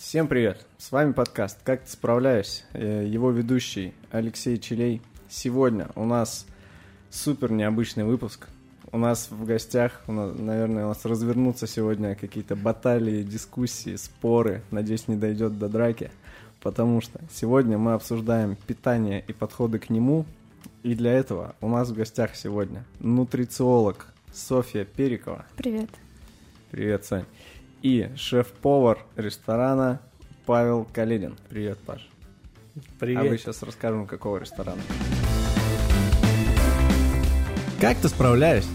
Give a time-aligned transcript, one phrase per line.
[0.00, 0.64] Всем привет!
[0.78, 5.02] С вами подкаст «Как ты справляешься?» Э, Его ведущий Алексей Челей.
[5.28, 6.46] Сегодня у нас
[7.10, 8.48] супер необычный выпуск.
[8.92, 14.62] У нас в гостях, у нас, наверное, у нас развернутся сегодня какие-то баталии, дискуссии, споры.
[14.70, 16.10] Надеюсь, не дойдет до драки.
[16.62, 20.24] Потому что сегодня мы обсуждаем питание и подходы к нему.
[20.82, 25.44] И для этого у нас в гостях сегодня нутрициолог Софья Перикова.
[25.58, 25.90] Привет.
[26.70, 27.26] Привет, Сань.
[27.82, 30.00] И шеф-повар ресторана
[30.44, 31.36] Павел Каледин.
[31.48, 32.06] Привет, Паш.
[32.98, 33.22] Привет.
[33.22, 34.82] А вы сейчас расскажем, какого ресторана.
[37.80, 38.68] Как ты справляешься?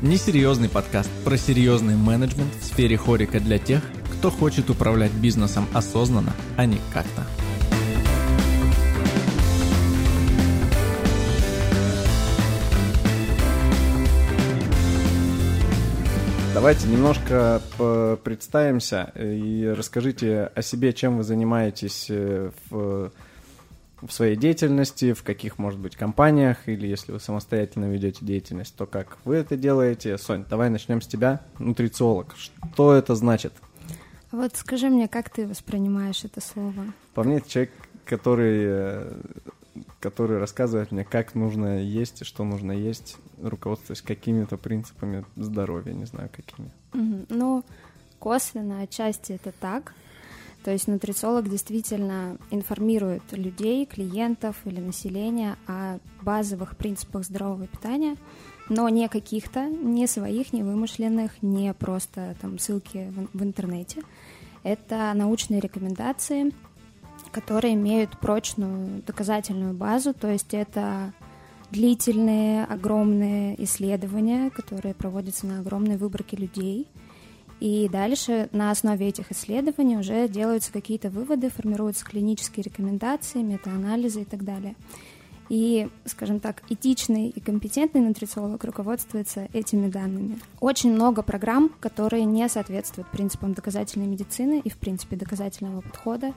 [0.00, 3.82] Несерьезный подкаст про серьезный менеджмент в сфере хорика для тех,
[4.16, 7.26] кто хочет управлять бизнесом осознанно, а не как-то.
[16.62, 17.60] Давайте немножко
[18.22, 23.10] представимся и расскажите о себе, чем вы занимаетесь э, в,
[24.00, 28.86] в своей деятельности, в каких, может быть, компаниях, или если вы самостоятельно ведете деятельность, то
[28.86, 30.16] как вы это делаете.
[30.18, 32.36] Сонь, давай начнем с тебя, нутрициолог.
[32.36, 33.52] Что это значит?
[34.30, 36.84] Вот скажи мне, как ты воспринимаешь это слово?
[37.14, 37.72] По мне, это человек,
[38.04, 39.12] который, э,
[40.00, 46.04] который рассказывает мне, как нужно есть и что нужно есть, руководствуясь какими-то принципами здоровья, не
[46.04, 46.70] знаю, какими.
[47.28, 47.64] Ну,
[48.18, 49.94] косвенно, отчасти это так.
[50.64, 58.16] То есть нутрициолог действительно информирует людей, клиентов или населения о базовых принципах здорового питания,
[58.68, 64.02] но не каких-то, не своих, не вымышленных, не просто там ссылки в интернете.
[64.62, 66.52] Это научные рекомендации,
[67.32, 71.12] которые имеют прочную доказательную базу, то есть это
[71.70, 76.86] длительные, огромные исследования, которые проводятся на огромной выборке людей.
[77.60, 84.24] И дальше на основе этих исследований уже делаются какие-то выводы, формируются клинические рекомендации, метаанализы и
[84.24, 84.74] так далее.
[85.48, 90.38] И, скажем так, этичный и компетентный нутрициолог руководствуется этими данными.
[90.60, 96.32] Очень много программ, которые не соответствуют принципам доказательной медицины и, в принципе, доказательного подхода.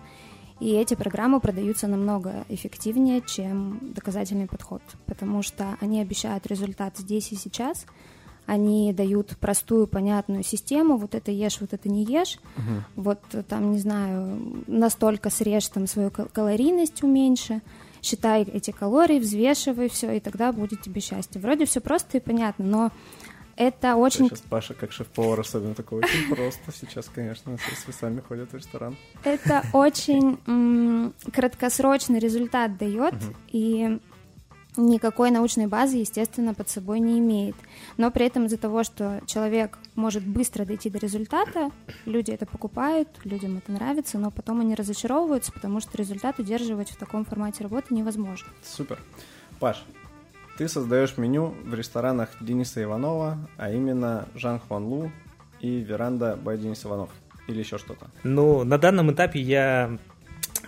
[0.60, 7.32] И эти программы продаются намного эффективнее, чем доказательный подход, потому что они обещают результат здесь
[7.32, 7.86] и сейчас,
[8.46, 12.40] они дают простую, понятную систему, вот это ешь, вот это не ешь,
[12.96, 17.62] вот там, не знаю, настолько срежь там свою кал- калорийность уменьши,
[18.02, 21.42] считай эти калории, взвешивай все, и тогда будет тебе счастье.
[21.42, 22.92] Вроде все просто и понятно, но
[23.56, 28.52] это очень Сейчас Паша, как шеф-повар, особенно такой очень просто сейчас, конечно, с весами ходят
[28.52, 28.96] в ресторан.
[29.24, 33.16] Это очень м, краткосрочный результат дает,
[33.52, 34.00] и
[34.78, 37.56] никакой научной базы, естественно, под собой не имеет.
[37.98, 41.72] Но при этом из-за того, что человек может быстро дойти до результата,
[42.06, 46.98] люди это покупают, людям это нравится, но потом они разочаровываются, потому что результат удерживать в
[46.98, 48.48] таком формате работы невозможно.
[48.64, 49.02] Супер.
[49.60, 49.86] Паш,
[50.58, 55.12] ты создаешь меню в ресторанах Дениса Иванова, а именно Жан Хуан Лу
[55.60, 57.10] и Веранда Бай Денис Иванов.
[57.48, 58.08] Или еще что-то.
[58.24, 59.98] Ну, на данном этапе я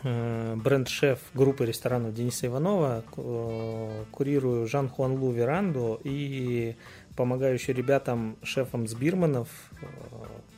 [0.03, 6.75] э, бренд-шеф группы ресторанов Дениса Иванова, э, курирую Жан Хуан Лу Веранду и
[7.15, 9.49] помогающий ребятам, шефам с Бирманов
[9.81, 9.85] э,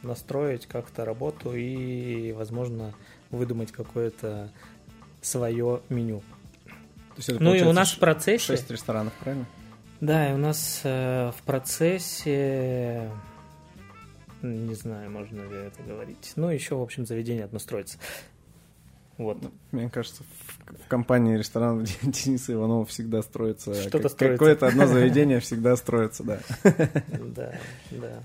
[0.03, 2.93] настроить как-то работу и, возможно,
[3.31, 4.51] выдумать какое-то
[5.21, 6.21] свое меню.
[7.19, 8.45] Есть это Ну и у нас в процессе...
[8.45, 9.45] Шесть ресторанов, правильно?
[9.99, 13.11] Да, и у нас э, в процессе,
[14.41, 17.97] не знаю, можно ли это говорить, но еще, в общем, заведение одно строится.
[19.17, 19.37] Вот.
[19.73, 23.73] Мне кажется, в, в компании ресторанов Дениса Иванова всегда строится...
[23.73, 24.37] Что-то как- строится.
[24.37, 26.39] Какое-то одно заведение всегда строится, да.
[26.63, 27.53] Да,
[27.91, 28.23] да.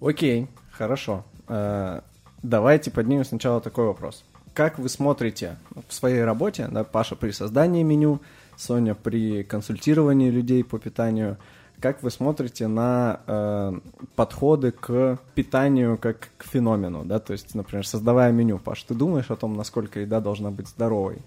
[0.00, 1.24] Окей, хорошо.
[1.48, 2.02] Э,
[2.44, 4.24] Давайте поднимем сначала такой вопрос.
[4.56, 8.22] Как вы смотрите в своей работе, да, Паша при создании меню,
[8.56, 11.36] Соня при консультировании людей по питанию,
[11.78, 13.72] как вы смотрите на э,
[14.14, 19.30] подходы к питанию как к феномену, да, то есть, например, создавая меню, Паш, ты думаешь
[19.30, 21.18] о том, насколько еда должна быть здоровой,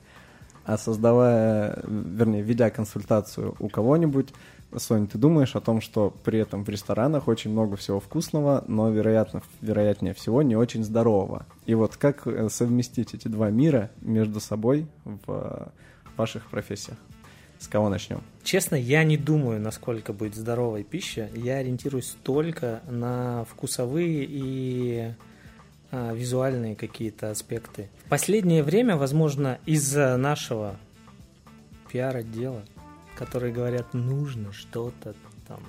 [0.65, 4.29] а создавая, вернее, ведя консультацию у кого-нибудь,
[4.77, 8.89] Соня, ты думаешь о том, что при этом в ресторанах очень много всего вкусного, но,
[8.89, 11.45] вероятно, вероятнее всего, не очень здорового.
[11.66, 15.68] И вот как э, совместить эти два мира между собой в э,
[16.18, 16.98] ваших профессиях?
[17.57, 18.21] С кого начнем?
[18.44, 21.30] Честно, я не думаю, насколько будет здоровой пища.
[21.36, 25.13] Я ориентируюсь только на вкусовые и
[25.92, 27.89] а, визуальные какие-то аспекты.
[28.06, 30.77] В последнее время, возможно, из-за нашего
[31.92, 32.63] пиар-отдела,
[33.19, 35.13] которые говорят, нужно что-то
[35.45, 35.60] там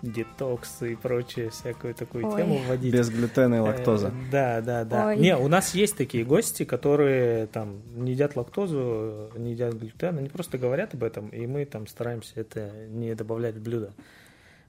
[0.00, 2.40] детокс и прочее, всякую такую Ой.
[2.40, 2.90] тему вводить.
[2.90, 4.08] Без глютена и лактозы.
[4.08, 5.08] Э, Да, да, да.
[5.08, 5.18] Ой.
[5.18, 10.30] Не, у нас есть такие гости, которые там не едят лактозу, не едят глютен, они
[10.30, 13.92] просто говорят об этом, и мы там стараемся это не добавлять в блюдо.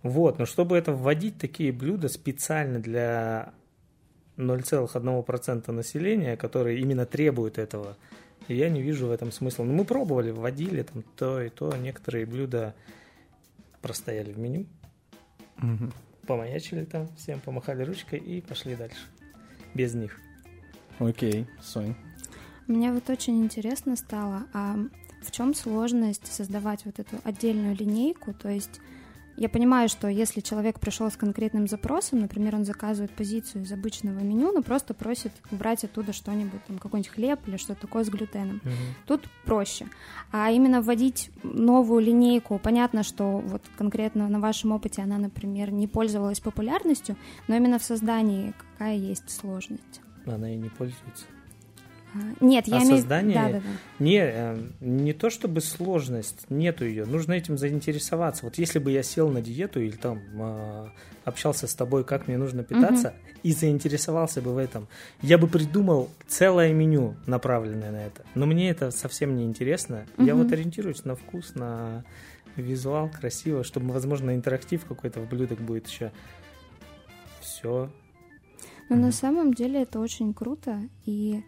[0.04, 3.54] Вот, но чтобы это вводить такие блюда специально для
[4.36, 7.96] 0,1% населения, которые именно требуют этого,
[8.48, 9.64] я не вижу в этом смысла.
[9.64, 12.76] Ну, мы пробовали, вводили там то и то, некоторые блюда
[13.82, 14.66] простояли в меню,
[15.58, 15.92] Мгм.
[16.28, 19.08] помаячили там, всем помахали ручкой и пошли дальше.
[19.74, 20.20] Без них.
[21.00, 21.96] Окей, Сонь.
[22.68, 24.76] Мне вот очень интересно стало, а
[25.24, 28.34] в чем сложность создавать вот эту отдельную линейку?
[28.34, 28.80] То есть
[29.42, 34.20] я понимаю, что если человек пришел с конкретным запросом, например, он заказывает позицию из обычного
[34.20, 38.62] меню, но просто просит убрать оттуда что-нибудь, там какой-нибудь хлеб или что-то такое с глютеном.
[39.08, 39.88] Тут проще.
[40.32, 45.88] А именно вводить новую линейку, понятно, что вот конкретно на вашем опыте она, например, не
[45.88, 47.16] пользовалась популярностью,
[47.48, 50.02] но именно в создании какая есть сложность?
[50.28, 51.26] Она и не пользуется.
[52.14, 52.98] А, Нет, я А имею...
[52.98, 53.66] создание- Да, да, да.
[54.00, 58.46] Не, э, не то чтобы сложность, нету ее, нужно этим заинтересоваться.
[58.46, 60.88] Вот если бы я сел на диету или там э,
[61.24, 63.14] общался с тобой, как мне нужно питаться,
[63.44, 64.88] и заинтересовался бы в этом,
[65.22, 68.24] я бы придумал целое меню, направленное на это.
[68.36, 70.06] Но мне это совсем не интересно.
[70.18, 70.44] Я Мгм.
[70.44, 72.04] вот ориентируюсь на вкус, на
[72.58, 76.12] визуал, красиво, чтобы, возможно, интерактив какой-то в блюдах будет еще.
[77.40, 77.90] Все.
[78.90, 79.06] Но Мгм.
[79.06, 81.42] на самом деле это очень круто, и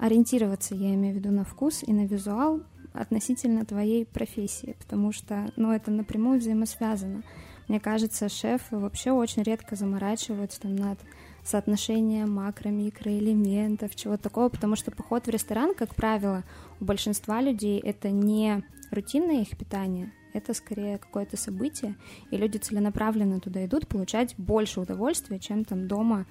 [0.00, 2.62] ориентироваться, я имею в виду, на вкус и на визуал
[2.92, 7.22] относительно твоей профессии, потому что, ну, это напрямую взаимосвязано.
[7.68, 10.98] Мне кажется, шефы вообще очень редко заморачиваются там над
[11.44, 16.44] соотношением макро-микроэлементов, чего такого, потому что поход в ресторан, как правило,
[16.80, 21.96] у большинства людей это не рутинное их питание, это скорее какое-то событие,
[22.30, 26.26] и люди целенаправленно туда идут получать больше удовольствия, чем там дома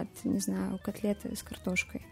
[0.00, 2.02] от, не знаю, котлеты с картошкой.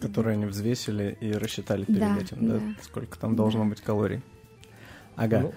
[0.00, 2.54] Которые они взвесили и рассчитали перед Да, этим, да?
[2.58, 2.62] да.
[2.82, 3.70] Сколько там должно Да.
[3.70, 4.22] быть калорий.
[5.16, 5.40] Ага.
[5.40, 5.54] Ну,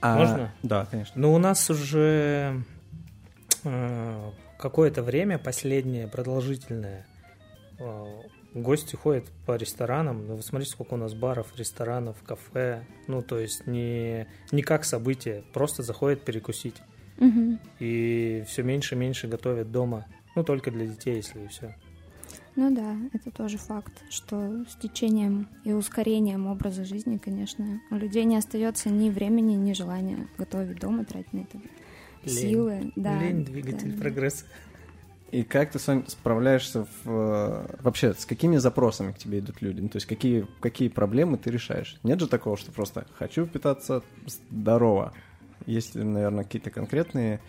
[0.00, 0.54] А, можно?
[0.62, 1.20] Да, конечно.
[1.20, 2.62] Ну, у нас уже
[3.64, 7.06] э, какое-то время, последнее, продолжительное,
[7.78, 8.04] э,
[8.54, 10.26] гости ходят по ресторанам.
[10.26, 12.84] Ну, вы смотрите, сколько у нас баров, ресторанов, кафе.
[13.08, 16.76] Ну, то есть не, не как событие, просто заходят перекусить.
[17.18, 17.58] Мгм.
[17.78, 20.06] И все меньше и меньше готовят дома.
[20.34, 21.74] Ну, только для детей, если и все.
[22.56, 28.24] Ну да, это тоже факт, что с течением и ускорением образа жизни, конечно, у людей
[28.24, 31.58] не остается ни времени, ни желания готовить дома, тратить на это
[32.24, 32.34] Лень.
[32.34, 32.92] силы.
[32.94, 34.00] Да, Лень, двигатель да.
[34.00, 34.44] прогресса.
[35.32, 39.80] И как ты, Сонь, справляешься в, э, вообще, с какими запросами к тебе идут люди?
[39.80, 41.98] Ну, то есть какие, какие проблемы ты решаешь?
[42.04, 45.12] Нет же такого, что просто хочу питаться здорово.
[45.66, 47.40] Есть ли, наверное, какие-то конкретные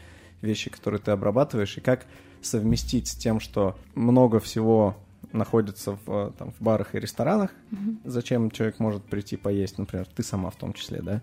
[0.42, 2.08] вещи, которые ты обрабатываешь, и как
[2.46, 4.96] совместить с тем, что много всего
[5.32, 8.00] находится в, э, там, в барах и ресторанах, Мгм.
[8.06, 11.22] зачем человек может прийти поесть, например, ты сама в том числе, да?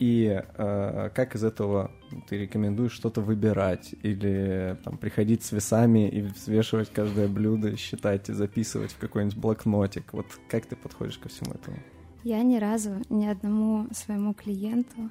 [0.00, 1.92] И э, как из этого
[2.28, 8.32] ты рекомендуешь что-то выбирать или там приходить с весами и взвешивать каждое блюдо, считать и
[8.32, 10.12] записывать в какой-нибудь блокнотик?
[10.12, 11.76] Вот как ты подходишь ко всему этому?
[12.24, 15.10] Я ни разу ни одному своему клиенту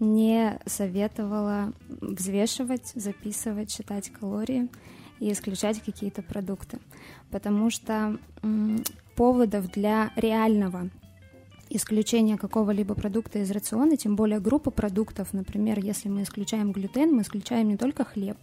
[0.00, 4.68] не советовала взвешивать, записывать, считать калории
[5.20, 6.78] и исключать какие-то продукты,
[7.30, 8.18] потому что
[9.14, 10.90] поводов для реального
[11.68, 17.22] исключения какого-либо продукта из рациона, тем более группа продуктов, например, если мы исключаем глютен, мы
[17.22, 18.38] исключаем не только хлеб,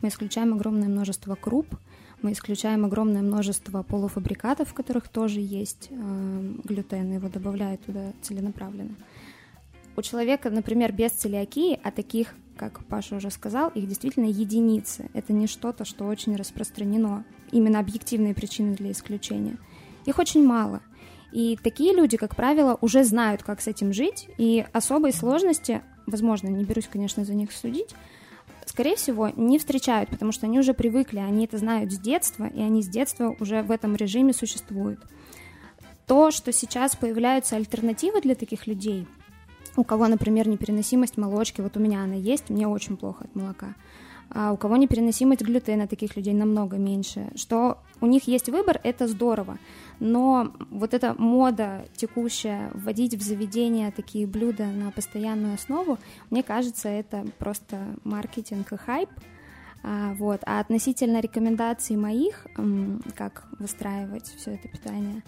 [0.00, 1.66] мы исключаем огромное множество круп,
[2.22, 8.94] мы исключаем огромное множество полуфабрикатов, в которых тоже есть э, глютен, его добавляют туда целенаправленно.
[9.96, 15.10] У человека, например, без целиакии, а таких, как Паша уже сказал, их действительно единицы.
[15.14, 17.24] Это не что-то, что очень распространено.
[17.52, 19.58] Именно объективные причины для исключения.
[20.06, 20.80] Их очень мало.
[21.32, 26.48] И такие люди, как правило, уже знают, как с этим жить, и особой сложности, возможно,
[26.48, 27.94] не берусь, конечно, за них судить,
[28.66, 32.60] скорее всего, не встречают, потому что они уже привыкли, они это знают с детства, и
[32.60, 35.00] они с детства уже в этом режиме существуют.
[36.06, 39.06] То, что сейчас появляются альтернативы для таких людей,
[39.76, 43.74] у кого, например, непереносимость молочки, вот у меня она есть, мне очень плохо от молока,
[44.32, 49.08] а у кого непереносимость глютена, таких людей намного меньше, что у них есть выбор, это
[49.08, 49.58] здорово,
[49.98, 55.98] но вот эта мода текущая, вводить в заведения такие блюда на постоянную основу,
[56.30, 59.10] мне кажется, это просто маркетинг и хайп,
[59.82, 60.40] а, вот.
[60.44, 62.46] а относительно рекомендаций моих,
[63.16, 65.22] как выстраивать все это питание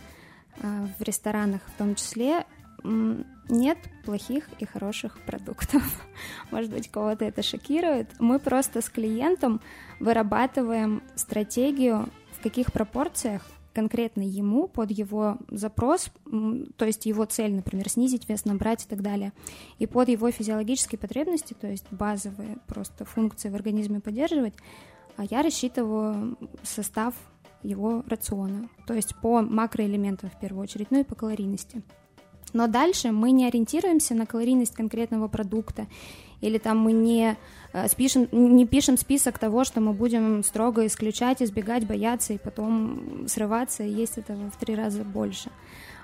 [0.62, 2.44] а, в ресторанах в том числе,
[2.84, 5.82] Нет плохих и хороших продуктов.
[6.50, 8.08] Может быть, кого-то это шокирует.
[8.18, 9.60] Мы просто с клиентом
[10.00, 16.10] вырабатываем стратегию, в каких пропорциях конкретно ему, под его запрос,
[16.76, 19.32] то есть его цель, например, снизить вес, набрать и так далее,
[19.78, 24.54] и под его физиологические потребности, то есть базовые просто функции в организме поддерживать,
[25.16, 27.14] а я рассчитываю состав
[27.62, 31.82] его рациона, то есть по макроэлементам в первую очередь, ну и по калорийности.
[32.52, 35.86] Но дальше мы не ориентируемся на калорийность конкретного продукта,
[36.40, 37.36] или там мы не,
[37.72, 43.26] э, спишем, не пишем список того, что мы будем строго исключать, избегать, бояться и потом
[43.28, 45.50] срываться и есть этого в три раза больше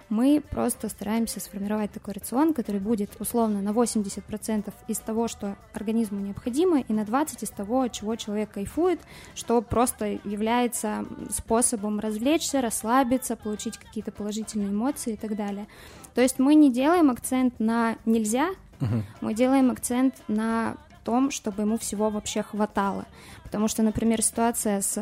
[0.09, 6.21] мы просто стараемся сформировать такой рацион, который будет условно на 80% из того, что организму
[6.21, 9.01] необходимо, и на 20% из того, от чего человек кайфует,
[9.35, 15.67] что просто является способом развлечься, расслабиться, получить какие-то положительные эмоции и так далее.
[16.15, 18.49] То есть мы не делаем акцент на нельзя,
[18.81, 19.03] угу.
[19.21, 23.07] мы делаем акцент на том, чтобы ему всего вообще хватало.
[23.45, 24.99] Потому что, например, ситуация с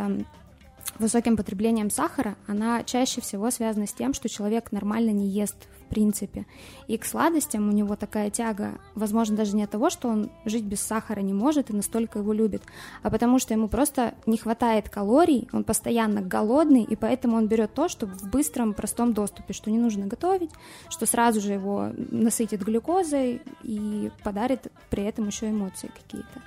[0.98, 5.88] высоким потреблением сахара, она чаще всего связана с тем, что человек нормально не ест в
[5.88, 6.46] принципе.
[6.88, 10.64] И к сладостям у него такая тяга, возможно, даже не от того, что он жить
[10.64, 12.62] без сахара не может и настолько его любит,
[13.02, 17.72] а потому что ему просто не хватает калорий, он постоянно голодный, и поэтому он берет
[17.74, 20.50] то, что в быстром, простом доступе, что не нужно готовить,
[20.88, 26.42] что сразу же его насытит глюкозой и подарит при этом еще эмоции какие-то.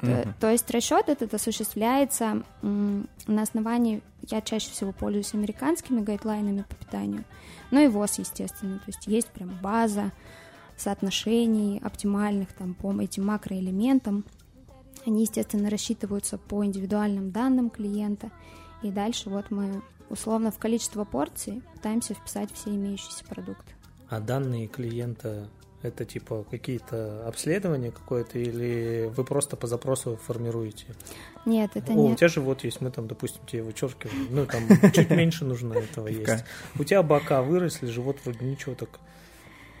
[0.00, 0.34] Mm-hmm.
[0.40, 7.24] То есть расчет этот осуществляется на основании, я чаще всего пользуюсь американскими гайдлайнами по питанию,
[7.70, 10.12] но и ВОЗ, естественно, то есть есть прям база
[10.76, 14.24] соотношений оптимальных там по этим макроэлементам.
[15.06, 18.30] Они, естественно, рассчитываются по индивидуальным данным клиента,
[18.82, 23.72] и дальше вот мы условно в количество порций пытаемся вписать все имеющиеся продукты.
[24.08, 25.48] А данные клиента
[25.82, 30.86] это типа какие-то обследования какое-то или вы просто по запросу формируете?
[31.46, 32.12] Нет, это О, не...
[32.12, 35.74] у тебя же вот есть, мы там, допустим, тебе вычеркиваем, ну там чуть меньше нужно
[35.74, 36.44] этого есть.
[36.78, 39.00] У тебя бока выросли, живот вроде ничего так.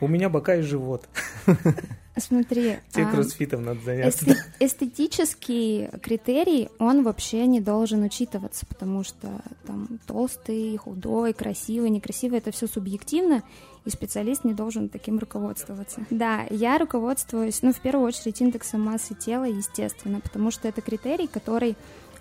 [0.00, 1.08] У меня бока и живот.
[2.16, 2.78] Смотри.
[2.90, 4.36] Тебе а, кроссфитом надо заняться.
[4.60, 12.50] Эстетический критерий, он вообще не должен учитываться, потому что там толстый, худой, красивый, некрасивый, это
[12.50, 13.42] все субъективно,
[13.84, 16.06] и специалист не должен таким руководствоваться.
[16.10, 21.26] Да, я руководствуюсь, ну, в первую очередь, индексом массы тела, естественно, потому что это критерий,
[21.26, 21.76] который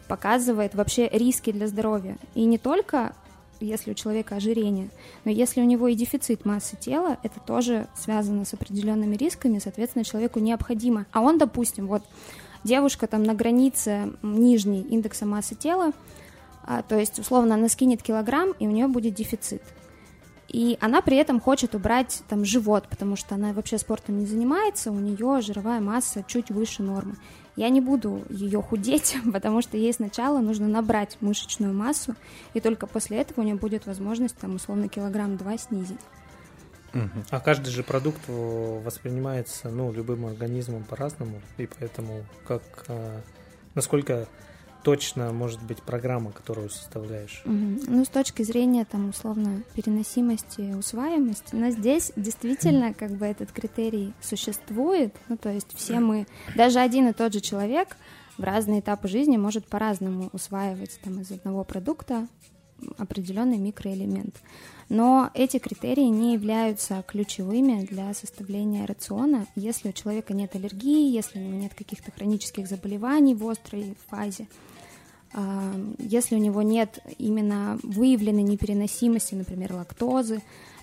[0.08, 2.18] показывает вообще риски для здоровья.
[2.34, 3.14] И не только
[3.60, 4.90] если у человека ожирение.
[5.26, 10.06] Но если у него и дефицит массы тела, это тоже связано с определенными рисками, соответственно,
[10.06, 11.06] человеку необходимо.
[11.12, 12.04] А он, допустим, вот
[12.64, 15.92] девушка там на границе нижней индекса массы тела,
[16.64, 19.64] а, то есть, условно, она скинет килограмм, и у нее будет дефицит.
[20.48, 24.92] И она при этом хочет убрать там живот, потому что она вообще спортом не занимается,
[24.92, 27.16] у нее жировая масса чуть выше нормы.
[27.58, 32.16] Я не буду ее худеть, потому что ей сначала нужно набрать мышечную массу,
[32.54, 36.00] и только после этого у нее будет возможность там условно килограмм-два снизить.
[37.30, 43.22] А каждый же продукт воспринимается ну, любым организмом по-разному, и поэтому как а,
[43.75, 44.27] насколько
[44.88, 47.41] точно может быть программа, которую составляешь?
[47.44, 47.88] Угу.
[47.88, 54.13] Ну, с точки зрения, там, условно, переносимости, усваиваемости, но здесь действительно как бы этот критерий
[54.22, 56.25] существует, ну, то есть все мы,
[56.56, 57.98] даже один и тот же человек
[58.38, 62.25] в разные этапы жизни может по-разному усваивать там из одного продукта
[62.98, 64.36] определенный микроэлемент.
[64.88, 71.39] Но эти критерии не являются ключевыми для составления рациона, если у человека нет аллергии, если
[71.39, 74.48] у него нет каких-то хронических заболеваний в острой фазе.
[75.34, 80.41] А, если у него нет именно выявленной непереносимости, например, лактозы,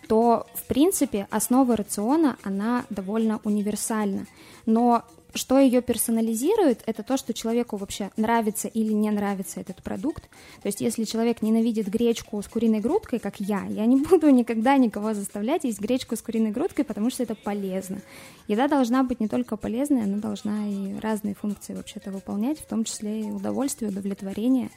[0.08, 4.26] то, в принципе, основа рациона, она довольно универсальна.
[4.66, 10.24] Но что ее персонализирует, это то, что человеку вообще нравится или не нравится этот продукт.
[10.62, 14.76] То есть, если человек ненавидит гречку с куриной грудкой, как я, я не буду никогда
[14.76, 18.00] никого заставлять есть гречку с куриной грудкой, потому что это полезно.
[18.48, 22.84] Еда должна быть не только полезной, она должна и разные функции вообще-то выполнять, в том
[22.84, 24.70] числе и удовольствие, удовлетворение.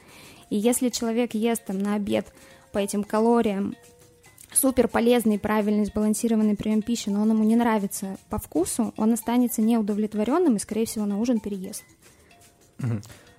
[0.50, 2.26] И если человек ест там на обед
[2.72, 3.74] по этим калориям
[4.52, 9.62] супер полезный, правильный, сбалансированный прием пищи, но он ему не нравится по вкусу, он останется
[9.62, 11.84] неудовлетворенным и, скорее всего, на ужин переест.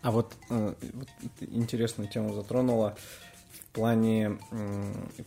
[0.02, 1.08] А вот, э, вот
[1.42, 2.96] интересную тему затронула
[3.52, 4.38] в плане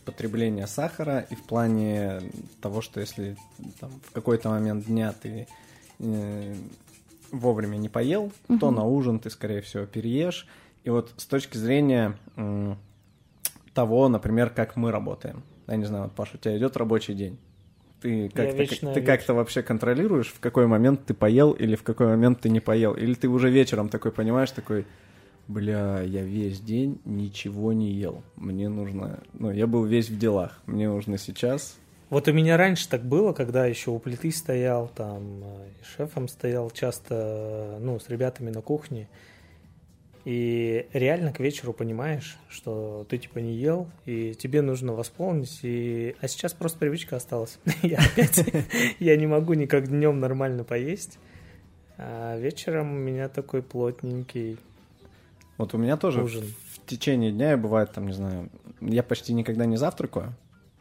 [0.04, 2.22] потребления сахара и в плане
[2.60, 3.36] того, что если
[3.80, 5.46] там, в какой-то момент дня ты
[5.98, 6.54] э,
[7.30, 8.58] вовремя не поел, угу.
[8.58, 10.46] то на ужин ты, скорее всего, переешь.
[10.84, 12.74] И вот с точки зрения э,
[13.74, 17.38] того, например, как мы работаем, я не знаю, вот, Паша, у тебя идет рабочий день.
[18.00, 22.08] Ты как-то, вечно ты как-то вообще контролируешь, в какой момент ты поел или в какой
[22.08, 22.94] момент ты не поел?
[22.94, 24.86] Или ты уже вечером такой понимаешь, такой,
[25.46, 28.22] бля, я весь день ничего не ел.
[28.36, 29.20] Мне нужно...
[29.34, 30.60] Ну, я был весь в делах.
[30.66, 31.76] Мне нужно сейчас...
[32.10, 36.70] Вот у меня раньше так было, когда еще у плиты стоял, там, э, шефом стоял
[36.70, 39.08] часто, э, ну, с ребятами на кухне.
[40.24, 45.58] И реально к вечеру понимаешь, что ты типа не ел, и тебе нужно восполнить.
[45.62, 46.14] И...
[46.20, 47.58] А сейчас просто привычка осталась.
[47.82, 48.44] Я опять,
[49.00, 51.18] я не могу никак днем нормально поесть.
[51.98, 54.58] А вечером у меня такой плотненький
[55.58, 56.44] Вот у меня тоже ужин.
[56.72, 58.48] в течение дня бывает, там, не знаю,
[58.80, 60.34] я почти никогда не завтракаю,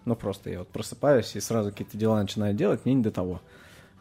[0.05, 3.41] ну, просто я вот просыпаюсь и сразу какие-то дела начинаю делать, мне не до того.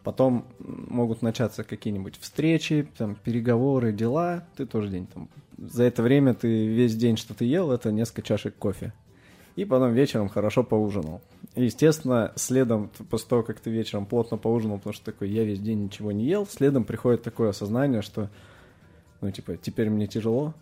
[0.03, 5.29] Потом могут начаться какие-нибудь встречи, там, переговоры, дела, ты тоже день там.
[5.59, 8.95] За это время ты весь день, что ты ел, это несколько чашек кофе.
[9.57, 11.21] И потом вечером хорошо поужинал.
[11.55, 15.61] И, естественно, следом, после того, как ты вечером плотно поужинал, потому что такой, я весь
[15.61, 18.31] день ничего не ел, следом приходит такое осознание, что,
[19.21, 20.55] ну, типа, теперь мне тяжело,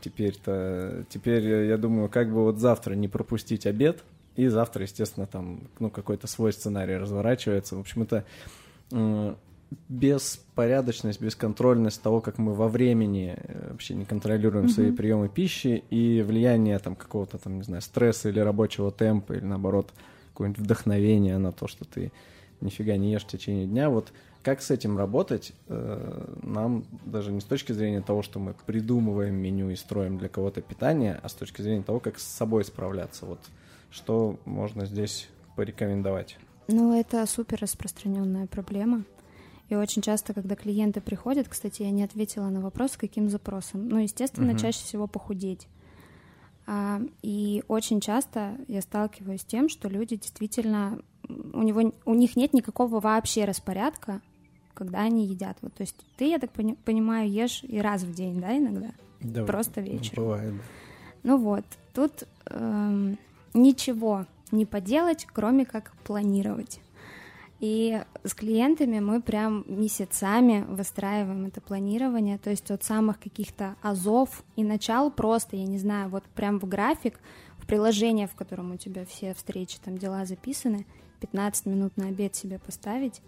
[0.00, 4.02] теперь-то, теперь я думаю, как бы вот завтра не пропустить обед,
[4.36, 7.76] и завтра, естественно, там, ну, какой-то свой сценарий разворачивается.
[7.76, 8.24] В общем, это
[8.92, 9.36] м,
[9.88, 16.22] беспорядочность, бесконтрольность того, как мы во времени э, вообще не контролируем свои приемы пищи и
[16.22, 19.92] влияние там какого-то там, не знаю, стресса или рабочего темпа, или наоборот,
[20.32, 22.12] какое-нибудь вдохновение на то, что ты
[22.60, 23.90] нифига не ешь в течение дня.
[23.90, 24.12] Вот
[24.42, 29.34] как с этим работать, э, нам даже не с точки зрения того, что мы придумываем
[29.34, 33.26] меню и строим для кого-то питание, а с точки зрения того, как с собой справляться.
[33.26, 33.40] Вот
[33.96, 36.36] что можно здесь порекомендовать?
[36.68, 39.04] Ну, это супер распространенная проблема.
[39.68, 43.88] И очень часто, когда клиенты приходят, кстати, я не ответила на вопрос, каким запросом.
[43.88, 44.58] Ну, естественно, Мгм.
[44.58, 45.66] чаще всего похудеть.
[46.66, 52.36] А, и очень часто я сталкиваюсь с тем, что люди действительно у него у них
[52.36, 54.20] нет никакого вообще распорядка,
[54.74, 55.56] когда они едят.
[55.62, 58.90] Вот, то есть ты, я так пони- понимаю, ешь и раз в день, да, иногда?
[59.46, 60.24] Просто вечером.
[60.24, 60.54] Бывает.
[60.54, 60.60] да.
[61.24, 63.18] Ну вот, тут эм,
[63.56, 66.80] ничего не поделать, кроме как планировать.
[67.58, 74.44] И с клиентами мы прям месяцами выстраиваем это планирование, то есть от самых каких-то азов
[74.56, 77.18] и начал просто, я не знаю, вот прям в график,
[77.58, 80.84] в приложение, в котором у тебя все встречи, там дела записаны,
[81.20, 83.22] 15 минут на обед себе поставить,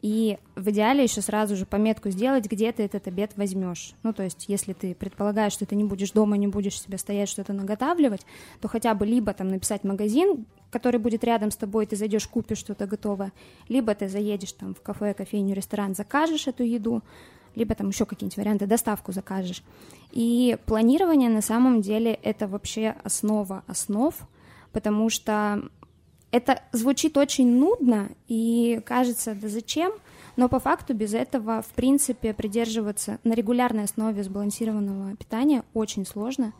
[0.00, 3.94] и в идеале еще сразу же пометку сделать, где ты этот обед возьмешь.
[4.04, 7.28] Ну, то есть, если ты предполагаешь, что ты не будешь дома, не будешь себе стоять
[7.28, 8.24] что-то наготавливать,
[8.60, 12.58] то хотя бы либо там написать магазин, который будет рядом с тобой, ты зайдешь, купишь
[12.58, 13.32] что-то готовое,
[13.68, 17.02] либо ты заедешь там в кафе, кофейню, ресторан, закажешь эту еду,
[17.56, 19.64] либо там еще какие-нибудь варианты, доставку закажешь.
[20.12, 24.14] И планирование на самом деле это вообще основа основ,
[24.72, 25.68] потому что
[26.30, 29.92] это звучит очень нудно и кажется, да зачем,
[30.36, 36.52] но по факту без этого, в принципе, придерживаться на регулярной основе сбалансированного питания очень сложно,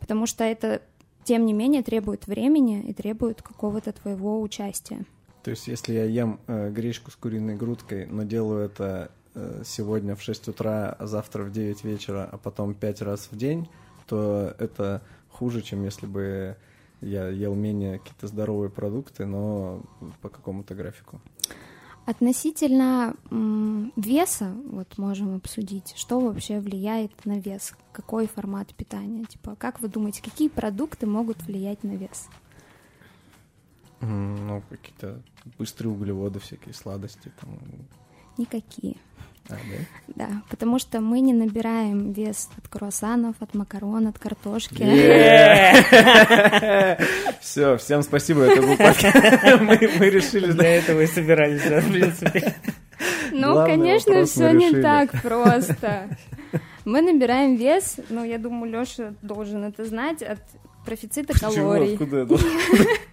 [0.00, 0.80] потому что это,
[1.24, 5.04] тем не менее, требует времени и требует какого-то твоего участия.
[5.42, 10.16] То есть, если я ем э, гречку с куриной грудкой, но делаю это э, сегодня
[10.16, 13.68] в 6 утра, а завтра в 9 вечера, а потом 5 раз в день,
[14.06, 16.56] то это хуже, чем если бы
[17.06, 19.82] я ел менее какие-то здоровые продукты, но
[20.20, 21.20] по какому-то графику.
[22.04, 23.16] Относительно
[23.96, 29.88] веса, вот можем обсудить, что вообще влияет на вес, какой формат питания, типа, как вы
[29.88, 32.28] думаете, какие продукты могут влиять на вес?
[34.00, 35.20] Ну, какие-то
[35.58, 37.32] быстрые углеводы, всякие сладости.
[37.40, 37.58] Там.
[38.36, 38.96] Никакие.
[39.48, 39.58] А, да?
[40.14, 44.82] Да, потому что мы не набираем вес от круассанов, от макарон, от картошки.
[47.40, 48.68] Все, всем спасибо, это был.
[48.78, 50.52] Мы решили...
[50.52, 52.54] Для этого и собирались, в принципе.
[53.32, 56.08] Ну, конечно, все не так просто.
[56.84, 60.38] Мы набираем вес, ну, я думаю, Леша должен это знать, от
[60.84, 61.94] профицита калорий.
[61.94, 62.38] Откуда это?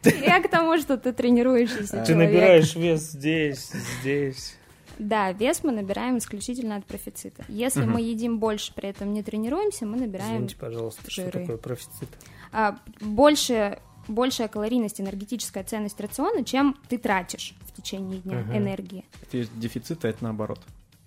[0.22, 2.30] Я к тому, что ты тренирующийся Ты человек.
[2.30, 4.56] набираешь вес здесь, здесь.
[5.00, 7.44] Да, вес мы набираем исключительно от профицита.
[7.48, 7.94] Если Мгм.
[7.94, 11.40] мы едим больше, при этом не тренируемся, мы набираем Извините, пожалуйста, что жиры.
[11.42, 12.10] такое профицит?
[12.52, 18.58] а, больше, большая калорийность, энергетическая ценность рациона, чем ты тратишь в течение дня Мгм.
[18.58, 19.06] энергии.
[19.24, 20.60] Это есть дефицит, а это наоборот.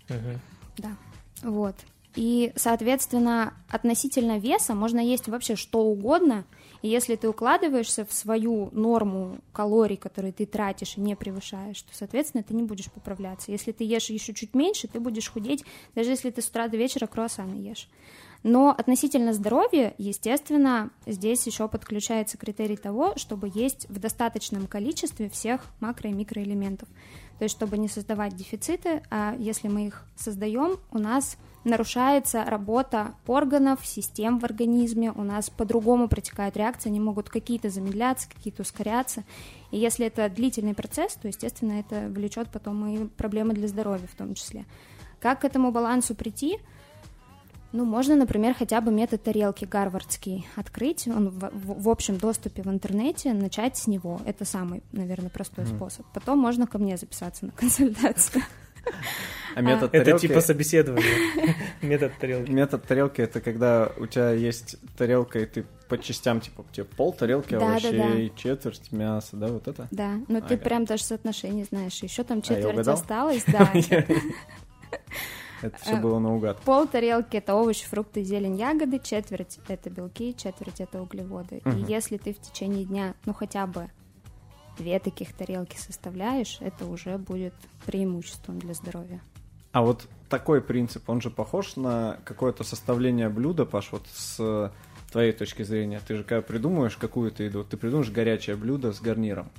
[0.08, 0.40] Мгм.
[0.78, 0.96] Да,
[1.42, 1.76] вот.
[2.16, 6.44] И, соответственно, относительно веса можно есть вообще что угодно,
[6.82, 11.92] и если ты укладываешься в свою норму калорий, которые ты тратишь и не превышаешь, то,
[11.92, 13.52] соответственно, ты не будешь поправляться.
[13.52, 16.76] Если ты ешь еще чуть меньше, ты будешь худеть, даже если ты с утра до
[16.76, 17.88] вечера круассаны ешь.
[18.42, 25.62] Но относительно здоровья, естественно, здесь еще подключается критерий того, чтобы есть в достаточном количестве всех
[25.80, 26.88] макро- и микроэлементов.
[27.38, 33.14] То есть, чтобы не создавать дефициты, а если мы их создаем, у нас нарушается работа
[33.26, 39.24] органов, систем в организме, у нас по-другому протекают реакции, они могут какие-то замедляться, какие-то ускоряться.
[39.70, 44.14] И если это длительный процесс, то, естественно, это влечет потом и проблемы для здоровья в
[44.14, 44.64] том числе.
[45.20, 46.58] Как к этому балансу прийти?
[47.72, 52.62] Ну, можно, например, хотя бы метод тарелки гарвардский открыть, он в, в, в общем доступе
[52.62, 54.20] в интернете, начать с него.
[54.24, 55.76] Это самый, наверное, простой mm.
[55.76, 56.06] способ.
[56.14, 58.42] Потом можно ко мне записаться на консультацию.
[59.56, 59.98] А метод а.
[59.98, 60.10] тарелки...
[60.10, 61.14] Это типа собеседование.
[61.82, 62.50] Метод тарелки.
[62.50, 67.12] Метод тарелки— это когда у тебя есть тарелка, и ты по частям, типа, тебе пол
[67.14, 68.28] тарелки да, овощей, да, да.
[68.36, 69.88] четверть мяса, да, вот это?
[69.90, 70.48] Да, но ага.
[70.48, 72.02] ты прям даже соотношение знаешь.
[72.02, 73.72] Еще там а, четверть а, осталось, да.
[75.62, 76.60] Это все было наугад.
[76.60, 81.62] Пол тарелки это овощи, фрукты, зелень, ягоды, четверть это белки, четверть это углеводы.
[81.64, 83.88] И если ты в течение дня, ну хотя бы
[84.76, 89.20] две таких тарелки составляешь, это уже будет преимуществом для здоровья.
[89.72, 94.72] А вот такой принцип, он же похож на какое-то составление блюда, Паш, вот с
[95.10, 96.00] твоей точки зрения.
[96.06, 99.50] Ты же когда придумываешь какую-то еду, ты придумаешь горячее блюдо с гарниром.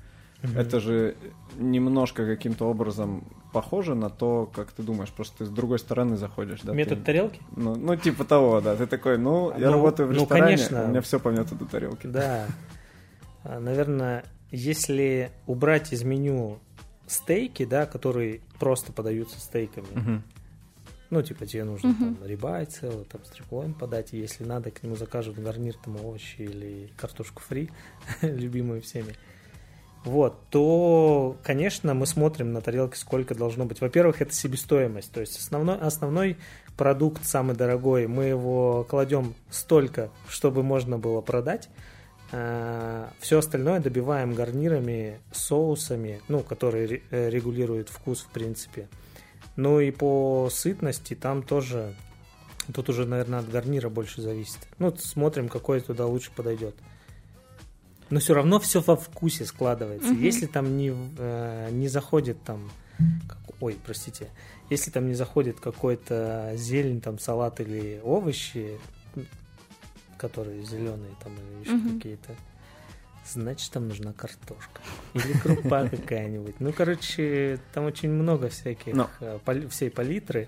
[0.42, 0.60] Mm-hmm.
[0.60, 1.16] Это же
[1.58, 6.62] немножко каким-то образом похоже на то, как ты думаешь, просто ты с другой стороны заходишь,
[6.62, 6.74] да?
[6.74, 7.42] Метод ты, тарелки?
[7.56, 8.76] Ну, ну, типа того, да.
[8.76, 10.84] Ты такой, ну, я ну, работаю в ну, ресторане, конечно.
[10.84, 12.06] у меня все по методу тарелки.
[12.06, 12.46] Да.
[13.44, 16.60] А, наверное, если убрать из меню
[17.08, 19.88] стейки, да, которые просто подаются стейками.
[19.92, 20.22] Угу.
[21.10, 22.16] Ну, типа, тебе нужно угу.
[22.16, 26.42] там рибай целый, там стриплойн подать, и если надо, к нему закажут гарнир, там овощи
[26.42, 27.70] или картошку фри,
[28.22, 29.16] любимую всеми.
[30.04, 33.82] Вот, то, конечно, мы смотрим на тарелке, сколько должно быть.
[33.82, 36.38] Во-первых, это себестоимость, то есть основной, основной
[36.78, 41.70] продукт, самый дорогой, мы его кладем столько, чтобы можно было продать,
[42.30, 48.90] Все остальное добиваем гарнирами, соусами, ну, которые э, регулируют вкус, в принципе.
[49.56, 51.96] Ну и по сытности там тоже,
[52.74, 54.60] тут уже, наверное, от гарнира больше зависит.
[54.78, 56.76] Ну, смотрим, какой туда лучше подойдет.
[58.10, 60.12] Но все равно все во вкусе складывается.
[60.12, 60.20] Угу.
[60.20, 62.70] Если там не, э, не заходит там,
[63.28, 64.30] как, ой, простите,
[64.70, 68.80] если там не заходит какой-то зелень, там салат или овощи,
[70.18, 71.96] которые зеленые там или еще угу.
[71.96, 72.36] какие-то.
[73.26, 74.82] Значит, там нужна картошка.
[75.14, 76.60] Или крупа какая-нибудь.
[76.60, 79.10] Ну, короче, там очень много всяких, Но.
[79.20, 80.48] Э, поли, всей палитры.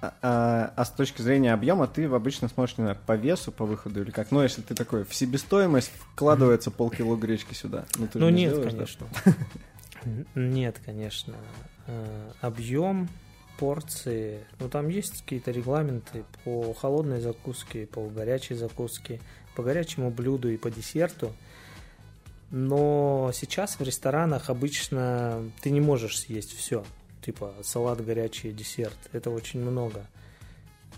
[0.00, 3.64] А, а, а с точки зрения объема ты обычно смотришь не знаю, по весу, по
[3.64, 4.30] выходу или как?
[4.30, 7.84] Ну, если ты такой в себестоимость вкладывается полкило гречки сюда.
[7.98, 9.06] Ну, ну не нет, сделаешь, конечно.
[10.34, 11.34] Нет, конечно.
[11.86, 13.08] Э, объем
[13.58, 14.44] порции.
[14.58, 19.20] Ну, там есть какие-то регламенты по холодной закуске, по горячей закуске,
[19.54, 21.32] по горячему блюду и по десерту.
[22.50, 26.84] Но сейчас в ресторанах обычно ты не можешь съесть все.
[27.24, 28.98] Типа салат, горячий, десерт.
[29.12, 30.06] Это очень много.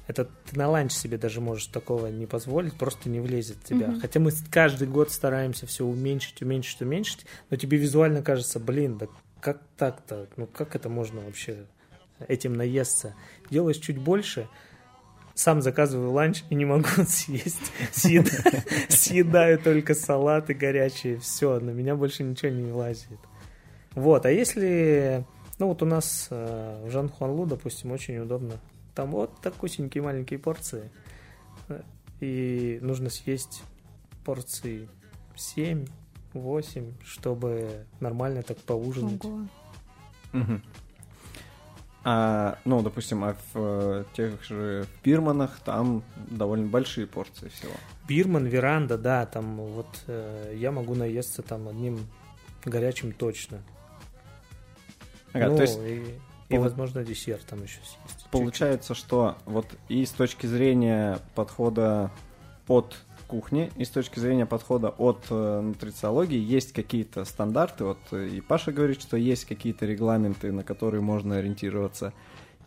[0.06, 3.86] Это ты на ланч себе даже можешь такого не позволить, просто не влезет в тебя.
[3.86, 4.00] Mm-hmm.
[4.00, 9.06] Хотя мы каждый год стараемся все уменьшить, уменьшить, уменьшить, но тебе визуально кажется, блин, да
[9.40, 10.26] как так-то?
[10.36, 11.66] Ну как это можно вообще
[12.28, 13.14] этим наесться.
[13.50, 14.48] Делаешь чуть больше,
[15.34, 17.72] сам заказываю ланч и не могу съесть.
[17.92, 23.18] Съедаю, съедаю только салаты горячие, все, на меня больше ничего не влазит.
[23.94, 25.24] Вот, а если,
[25.58, 28.54] ну вот у нас э, в Жан Хуанлу, допустим, очень удобно.
[28.94, 30.90] Там вот такусенькие маленькие порции.
[32.20, 33.62] И нужно съесть
[34.24, 34.88] порции
[35.36, 39.24] 7-8, чтобы нормально так поужинать.
[39.24, 39.46] Ого.
[40.32, 40.60] Угу.
[42.06, 47.72] А, ну, допустим, а в э, тех же бирманах там довольно большие порции всего.
[48.06, 52.06] Бирман, веранда, да, там вот э, я могу наесться там одним
[52.62, 53.62] горячим точно.
[55.32, 55.78] Ага, ну, то есть...
[55.78, 56.18] И,
[56.50, 58.26] и, возможно, десерт там еще съесть.
[58.30, 59.06] Получается, чуть-чуть.
[59.06, 62.10] что вот и с точки зрения подхода
[63.24, 67.84] от кухни и с точки зрения подхода от э, нутрициологии есть какие-то стандарты.
[67.84, 72.12] Вот э, и Паша говорит, что есть какие-то регламенты, на которые можно ориентироваться.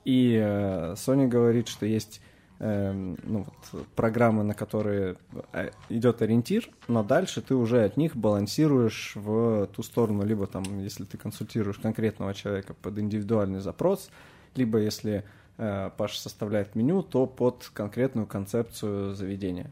[0.05, 2.21] И э, Соня говорит, что есть
[2.59, 5.17] э, ну, вот, программы, на которые
[5.53, 10.63] э, идет ориентир, но дальше ты уже от них балансируешь в ту сторону, либо там,
[10.79, 14.09] если ты консультируешь конкретного человека под индивидуальный запрос,
[14.55, 15.23] либо если
[15.57, 19.71] Паша составляет меню, то под конкретную концепцию заведения.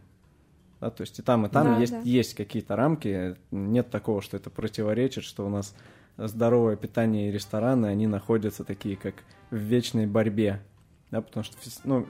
[0.85, 2.01] Да, то есть и там, и там да, есть, да.
[2.01, 3.35] есть какие-то рамки.
[3.49, 5.73] Нет такого, что это противоречит, что у нас
[6.15, 9.15] здоровое питание и рестораны, они находятся такие, как
[9.49, 10.61] в вечной борьбе.
[11.09, 12.05] Да, потому что, ну,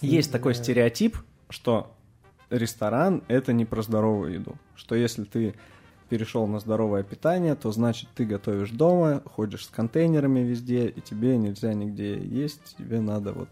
[0.00, 0.62] есть такой Да.
[0.62, 1.16] стереотип,
[1.48, 1.96] что
[2.48, 4.54] ресторан это не про здоровую еду.
[4.76, 5.56] Что если ты
[6.08, 11.36] перешел на здоровое питание, то значит ты готовишь дома, ходишь с контейнерами везде, и тебе
[11.38, 13.48] нельзя нигде есть, тебе надо вот.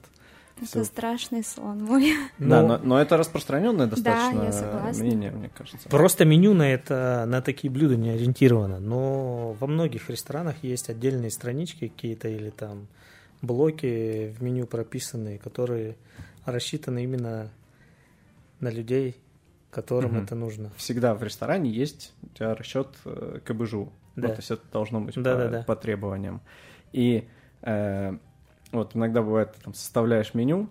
[0.63, 0.85] Это всё.
[0.85, 2.15] страшный сон мой.
[2.39, 5.03] Да, Ну, но, но это распространенное Да, достаточно согласна.
[5.05, 5.89] мнение, мне кажется.
[5.89, 11.31] Просто меню на это, на такие блюда не ориентировано, но во многих ресторанах есть отдельные
[11.31, 12.87] странички какие-то или там
[13.41, 15.97] блоки в меню прописанные, которые
[16.45, 17.51] рассчитаны именно
[18.61, 19.17] на людей,
[19.71, 20.25] которым Мгм.
[20.25, 20.71] это нужно.
[20.77, 23.93] Всегда в ресторане есть у тебя расчет э, КБЖУ.
[24.17, 24.29] Да.
[24.29, 25.63] Ну, то есть это должно быть Да, по, да, да.
[25.63, 26.41] по требованиям.
[26.93, 27.27] И
[27.63, 28.17] э,
[28.73, 30.69] вот иногда бывает, ты там составляешь меню,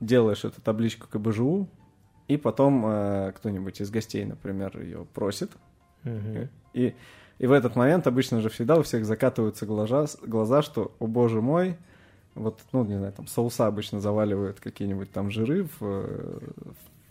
[0.00, 1.68] делаешь эту табличку КБЖУ,
[2.28, 5.50] и потом э, кто-нибудь из гостей, например, ее просит.
[6.04, 6.48] Мгм.
[6.74, 6.94] И,
[7.38, 11.40] и в этот момент обычно же всегда у всех закатываются глаза, глаза, что, о боже
[11.40, 11.76] мой,
[12.34, 16.38] вот, ну, не знаю, там соуса обычно заваливают какие-нибудь там жиры в, э,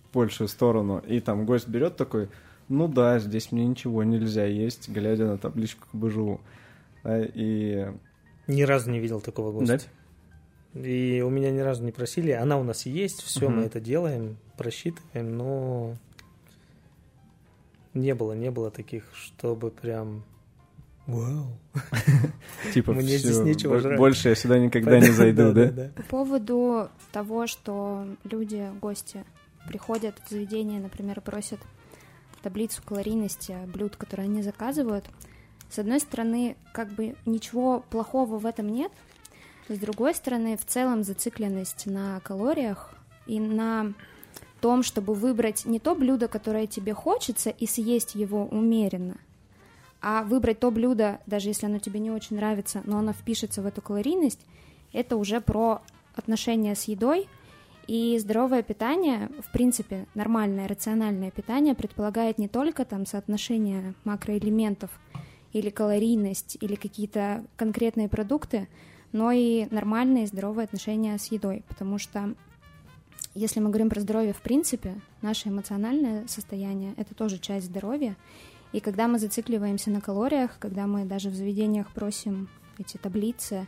[0.10, 2.30] в большую сторону, и там гость берет такой,
[2.70, 6.40] ну да, здесь мне ничего нельзя есть, глядя на табличку КБЖУ.
[7.04, 7.92] Да, и...
[8.48, 9.82] Ни разу не видел такого гостя.
[10.82, 12.32] И у меня ни разу не просили.
[12.32, 13.58] Она у нас есть, все, Мгм.
[13.58, 15.96] мы это делаем, просчитываем, но
[17.94, 20.24] не было, не было таких, чтобы прям
[21.06, 21.48] Вау.
[22.74, 23.98] Типа, Мне здесь нечего жрать.
[23.98, 25.90] Больше я сюда никогда не зайду, да?
[25.96, 29.26] По поводу того, что люди, гости,
[29.68, 31.60] приходят в заведение, например, просят
[32.44, 35.06] таблицу калорийности блюд, которые они заказывают.
[35.72, 38.92] С одной стороны, как бы ничего плохого в этом нет.
[39.70, 42.96] С другой стороны, в целом зацикленность на калориях
[43.28, 43.94] и на
[44.62, 49.18] том, чтобы выбрать не то блюдо, которое тебе хочется, и съесть его умеренно,
[50.02, 53.68] а выбрать то блюдо, даже если оно тебе не очень нравится, но оно впишется в
[53.68, 54.40] эту калорийность,
[54.92, 55.84] это уже про
[56.16, 57.28] отношения с едой.
[57.86, 64.90] И здоровое питание, в принципе, нормальное, рациональное питание предполагает не только там соотношение макроэлементов
[65.54, 68.68] или калорийность, или какие-то конкретные продукты,
[69.12, 71.64] но и нормальные здоровые отношения с едой.
[71.68, 72.36] Потому что
[73.36, 78.16] если мы говорим про здоровье в принципе, наше эмоциональное состояние— это тоже часть здоровья.
[78.72, 83.68] И когда мы зацикливаемся на калориях, когда мы даже в заведениях просим эти таблицы,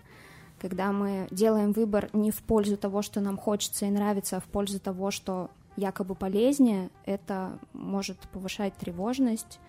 [0.60, 4.45] когда мы делаем выбор не в пользу того, что нам хочется и нравится, а в
[4.45, 9.60] пользу того, что якобы полезнее, это может повышать тревожность,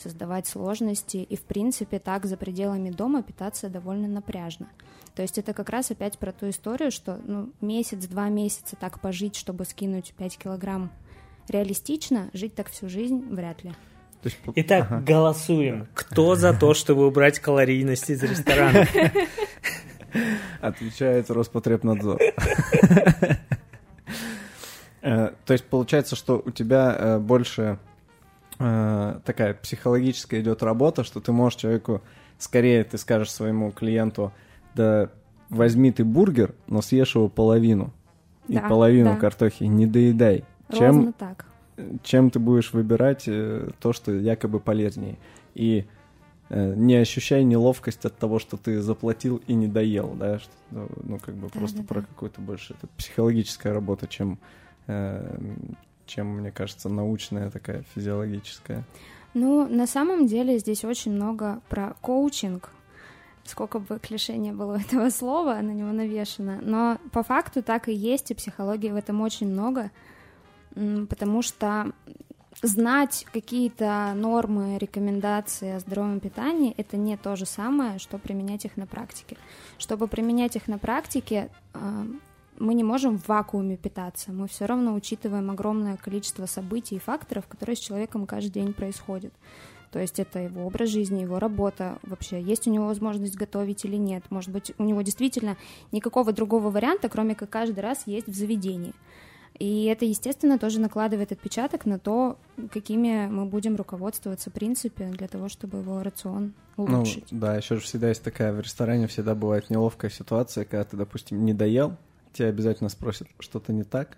[0.00, 4.68] создавать сложности, и, в принципе, так за пределами дома питаться довольно напряжно.
[5.14, 9.36] То есть это как раз опять про ту историю, что ну, месяц-два месяца так пожить,
[9.36, 10.90] чтобы скинуть 5 килограмм
[11.48, 13.72] реалистично, жить так всю жизнь вряд ли.
[14.22, 15.00] Есть, Итак, ага.
[15.00, 15.88] голосуем.
[15.94, 18.86] Кто за то, чтобы убрать калорийность из ресторана?
[20.60, 22.20] Отвечает Роспотребнадзор.
[25.02, 27.78] Э, То есть получается, что у тебя э, больше
[28.60, 32.02] э, такая психологическая идет работа, что ты можешь человеку
[32.38, 34.32] скорее ты скажешь своему клиенту,
[34.74, 35.10] да
[35.48, 37.92] возьми ты бургер, но съешь его половину.
[38.48, 39.16] И Да, половину да.
[39.16, 40.44] картохи не доедай.
[40.68, 41.46] Ровно Чем, так.
[42.02, 45.18] чем ты будешь выбирать э, то, что якобы полезнее.
[45.54, 45.86] И
[46.48, 50.88] э, не ощущай неловкость от того, что ты заплатил и не доел, да, что, ну,
[51.02, 52.06] ну, как бы Да, просто да, про да.
[52.06, 54.38] какую-то больше это психологическая работа, чем,
[54.86, 55.38] э,
[56.10, 58.84] чем, мне кажется, научная такая физиологическая.
[59.32, 62.70] Ну, на самом деле здесь очень много про коучинг.
[63.44, 66.58] Сколько бы клише не было этого слова, на него навешено.
[66.60, 69.90] Но по факту так и есть, и психологии в этом очень много,
[70.74, 71.92] потому что
[72.62, 78.76] знать какие-то нормы, рекомендации о здоровом питании— это не то же самое, что применять их
[78.76, 79.36] на практике.
[79.78, 82.06] Чтобы применять их на практике, а,
[82.60, 84.32] мы не можем в вакууме питаться.
[84.32, 89.32] Мы все равно учитываем огромное количество событий и факторов, которые с человеком каждый день происходят.
[89.90, 93.96] То есть это его образ жизни, его работа, вообще есть у него возможность готовить или
[93.96, 94.22] нет.
[94.30, 95.56] Может быть, у него действительно
[95.90, 98.92] никакого другого варианта, кроме как каждый раз есть в заведении.
[99.58, 102.38] И это, естественно, тоже накладывает отпечаток на то,
[102.72, 107.26] какими мы будем руководствоваться в принципе для того, чтобы его рацион улучшить.
[107.30, 110.96] Ну, да, еще же всегда есть такая в ресторане, всегда бывает неловкая ситуация, когда ты,
[110.96, 111.96] допустим, не доел,
[112.32, 114.16] тебя обязательно спросят, что-то не так,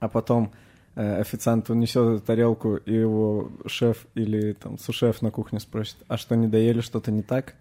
[0.00, 0.52] а потом
[0.94, 6.36] э, официант унесет тарелку, и его шеф или там сушеф на кухне спросит, а что,
[6.36, 7.54] не доели, что-то не так?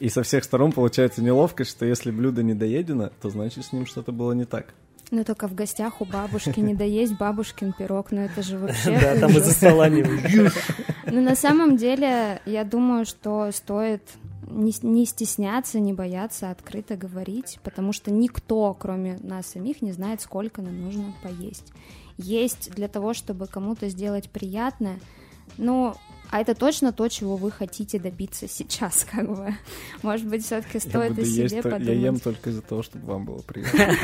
[0.00, 3.86] И со всех сторон получается неловкость, что если блюдо не доедено, то значит с ним
[3.86, 4.74] что-то было не так.
[5.12, 8.98] Но только в гостях у бабушки не доесть бабушкин пирог, ну это же вообще...
[8.98, 10.02] Да, там из-за стола не
[11.06, 14.02] Но на самом деле, я думаю, что стоит
[14.54, 20.20] не, не стесняться, не бояться открыто говорить, потому что никто, кроме нас самих, не знает,
[20.20, 21.72] сколько нам нужно поесть.
[22.18, 24.98] Есть для того, чтобы кому-то сделать приятное,
[25.58, 25.96] но
[26.32, 29.54] а это точно то, чего вы хотите добиться сейчас, как бы.
[30.02, 31.82] Может быть, все-таки стоит о себе есть, подумать.
[31.82, 33.94] Я ем только из-за того, чтобы вам было приятно.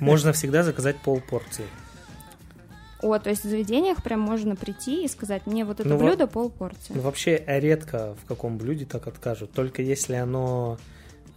[0.00, 1.64] Можно всегда заказать полпорции.
[3.00, 6.26] О, то есть в заведениях прям можно прийти и сказать, мне вот это ну, блюдо
[6.26, 6.94] полпорции.
[6.94, 10.78] Ну, вообще редко в каком блюде так откажут, только если оно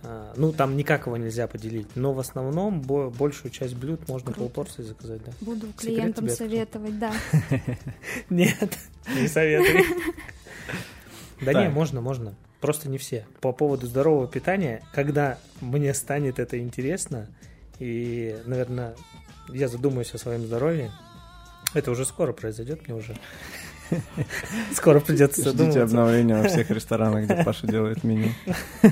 [0.03, 4.39] а, ну, там никак его нельзя поделить, но в основном большую часть блюд можно Круто.
[4.39, 5.31] полпорции заказать, да.
[5.41, 7.13] Буду клиентам советовать, да.
[8.29, 8.77] Нет,
[9.15, 9.83] не советую.
[11.43, 12.35] Да не, можно, можно.
[12.59, 13.25] Просто не все.
[13.41, 17.27] По поводу здорового питания, когда мне станет это интересно,
[17.79, 18.93] и, наверное,
[19.49, 20.91] я задумаюсь о своем здоровье,
[21.73, 23.15] это уже скоро произойдет, мне уже.
[24.73, 25.79] Скоро придется задуматься.
[25.79, 28.29] Ждите обновления во всех ресторанах, где Паша делает меню.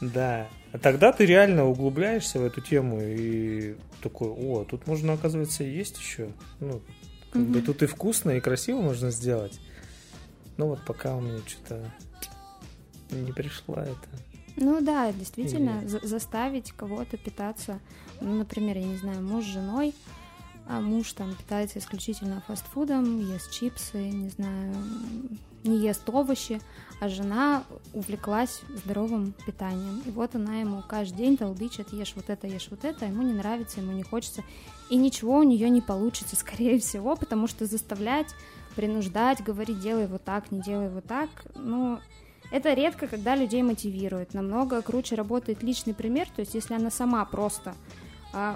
[0.00, 0.48] Да.
[0.72, 5.98] А тогда ты реально углубляешься в эту тему и такой, о, тут можно, оказывается, есть
[5.98, 6.28] еще.
[6.60, 6.82] Ну,
[7.32, 9.58] как бы тут и вкусно, и красиво можно сделать.
[10.56, 11.90] Ну вот пока у меня что-то
[13.10, 14.08] не пришла это.
[14.56, 17.80] Ну да, действительно, за- заставить кого-то питаться,
[18.20, 19.94] ну, например, я не знаю, муж с женой,
[20.66, 24.74] а муж там питается исключительно фастфудом, ест чипсы, не знаю,
[25.64, 26.60] не ест овощи,
[27.00, 30.02] а жена увлеклась здоровым питанием.
[30.06, 33.32] И вот она ему каждый день толдычит, ешь вот это, ешь вот это, ему не
[33.32, 34.42] нравится, ему не хочется.
[34.90, 38.34] И ничего у нее не получится, скорее всего, потому что заставлять,
[38.74, 41.98] принуждать, говорить, делай вот так, не делай вот так, ну,
[42.50, 44.34] это редко, когда людей мотивирует.
[44.34, 47.74] Намного круче работает личный пример, то есть если она сама просто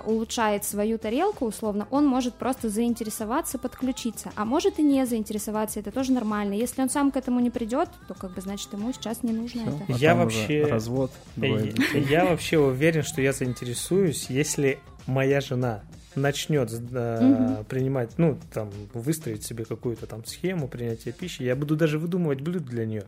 [0.06, 5.90] улучшает свою тарелку, условно, он может просто заинтересоваться, подключиться, а может и не заинтересоваться, это
[5.90, 6.54] тоже нормально.
[6.54, 9.62] Если он сам к этому не придет, то как бы значит ему сейчас не нужно
[9.62, 9.92] Все, это.
[9.92, 11.12] Я вообще развод.
[11.36, 15.82] Я, я вообще уверен, что я заинтересуюсь, если моя жена
[16.14, 21.98] начнет э, принимать, ну, там, выстроить себе какую-то там схему принятия пищи, я буду даже
[21.98, 23.04] выдумывать блюд для нее.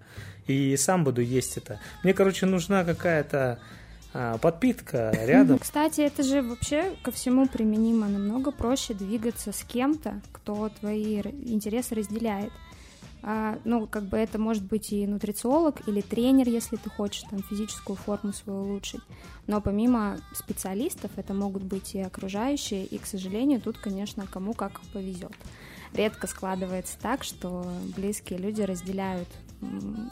[0.47, 1.81] И сам буду есть это.
[2.03, 3.59] Мне, короче, нужна какая-то а,
[4.13, 5.59] подпитка рядом.
[5.59, 8.09] Кстати, это же вообще ко всему применимо.
[8.09, 12.53] Намного проще двигаться с кем-то, кто твои интересы разделяет.
[13.23, 17.43] А, ну, как бы это может быть и нутрициолог, или тренер, если ты хочешь там
[17.43, 19.03] физическую форму свою улучшить.
[19.47, 24.81] Но помимо специалистов, это могут быть и окружающие, и, к сожалению, тут, конечно, кому как
[24.93, 25.33] повезет.
[25.93, 29.29] Редко складывается так, что близкие люди разделяют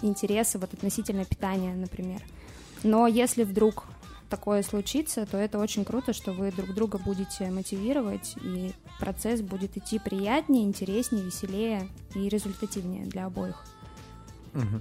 [0.03, 2.21] интересы вот относительно питания, например.
[2.83, 3.85] Но если вдруг
[4.29, 9.77] такое случится, то это очень круто, что вы друг друга будете мотивировать, и процесс будет
[9.77, 13.64] идти приятнее, интереснее, веселее и результативнее для обоих.
[14.55, 14.81] Угу.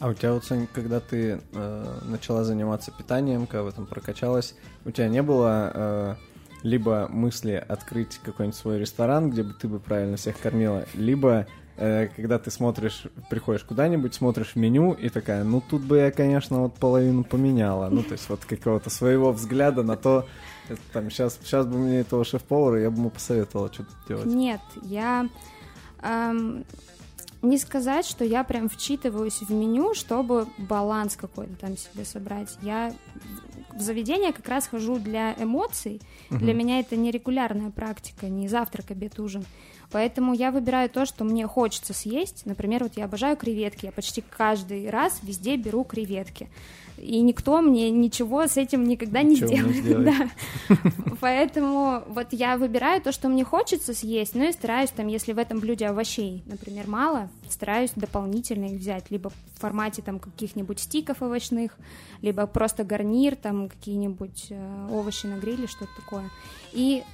[0.00, 4.54] А у тебя вот, Соня, когда ты э, начала заниматься питанием, когда в этом прокачалась,
[4.84, 6.14] у тебя не было э,
[6.62, 12.38] либо мысли открыть какой-нибудь свой ресторан, где бы ты бы правильно всех кормила, либо когда
[12.38, 17.24] ты смотришь, приходишь куда-нибудь, смотришь меню и такая, ну тут бы я, конечно, вот половину
[17.24, 17.88] поменяла.
[17.88, 20.26] Ну, то есть вот какого-то своего взгляда на то,
[20.92, 24.26] там, сейчас, сейчас бы мне этого шеф-повара, я бы ему посоветовала что-то делать.
[24.26, 25.28] Нет, я...
[26.02, 26.64] Эм,
[27.44, 32.56] не сказать, что я прям вчитываюсь в меню, чтобы баланс какой-то там себе собрать.
[32.62, 32.94] Я
[33.72, 36.00] в заведение как раз хожу для эмоций.
[36.30, 36.38] Угу.
[36.38, 39.44] Для меня это не регулярная практика, не завтрак, обед, ужин.
[39.94, 42.46] Поэтому я выбираю то, что мне хочется съесть.
[42.46, 43.86] Например, вот я обожаю креветки.
[43.86, 46.48] Я почти каждый раз везде беру креветки.
[46.96, 50.10] И никто мне ничего с этим никогда ничего не сделает.
[50.10, 50.76] Не да.
[51.20, 55.38] Поэтому вот я выбираю то, что мне хочется съесть, ну и стараюсь там, если в
[55.38, 61.22] этом блюде овощей, например, мало, стараюсь дополнительно их взять, либо в формате там каких-нибудь стиков
[61.22, 61.78] овощных,
[62.20, 66.28] либо просто гарнир, там какие-нибудь э, овощи на гриле, что-то такое.
[66.72, 67.04] И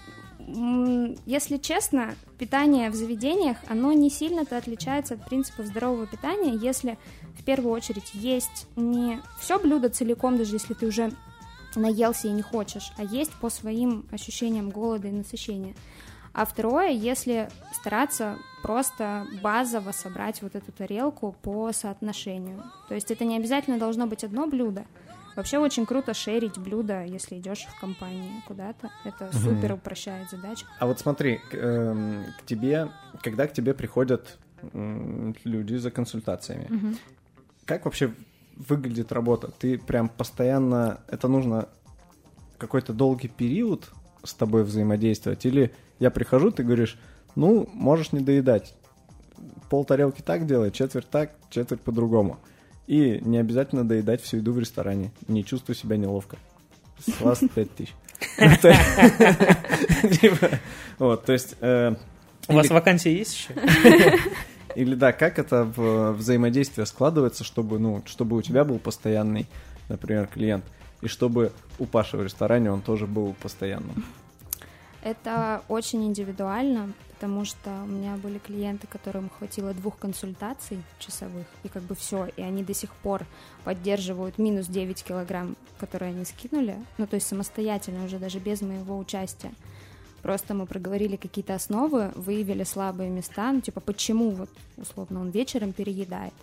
[1.27, 6.99] если честно, питание в заведениях, оно не сильно-то отличается от принципов здорового питания, если
[7.39, 11.13] в первую очередь есть не все блюдо целиком, даже если ты уже
[11.77, 15.75] наелся и не хочешь, а есть по своим ощущениям голода и насыщения.
[16.33, 22.63] А второе, если стараться просто базово собрать вот эту тарелку по соотношению.
[22.89, 24.85] То есть это не обязательно должно быть одно блюдо,
[25.41, 28.91] Вообще очень круто шерить блюда, если идешь в компании куда-то.
[29.05, 29.39] Это угу.
[29.39, 30.67] супер упрощает задачу.
[30.79, 32.91] А вот смотри, к, э, к тебе,
[33.23, 36.95] когда к тебе приходят э, люди за консультациями, угу.
[37.65, 38.13] как вообще
[38.55, 39.51] выглядит работа?
[39.51, 41.71] Ты прям постоянно, это нужно
[42.59, 43.91] какой-то долгий период
[44.23, 45.47] с тобой взаимодействовать?
[45.47, 46.99] Или я прихожу, ты говоришь,
[47.35, 48.75] ну, можешь не доедать.
[49.71, 52.41] Пол тарелки так делай, четверть так, четверть по-другому.
[52.91, 55.13] И не обязательно доедать всю еду в ресторане.
[55.29, 56.39] Не чувствуй себя неловко.
[56.99, 57.95] С вас 5000.
[60.21, 60.51] Типа,
[60.99, 61.55] Вот, то есть...
[61.61, 61.95] э,
[62.49, 63.55] У вас вакансия есть еще?
[64.75, 69.47] Или да, как это в взаимодействие складывается, чтобы, ну, чтобы у тебя был постоянный,
[69.89, 70.65] например, клиент,
[71.01, 74.05] и чтобы у Паши в ресторане он тоже был постоянным.
[75.03, 81.69] Это очень индивидуально, потому что у меня были клиенты, которым хватило двух консультаций часовых, и
[81.69, 83.27] как бы все, и они до сих пор
[83.65, 88.99] поддерживают минус 9 килограмм, которые они скинули, ну то есть самостоятельно уже даже без моего
[88.99, 89.53] участия.
[90.23, 95.73] Просто мы проговорили какие-то основы, выявили слабые места, ну типа почему вот условно он вечером
[95.73, 96.35] переедает.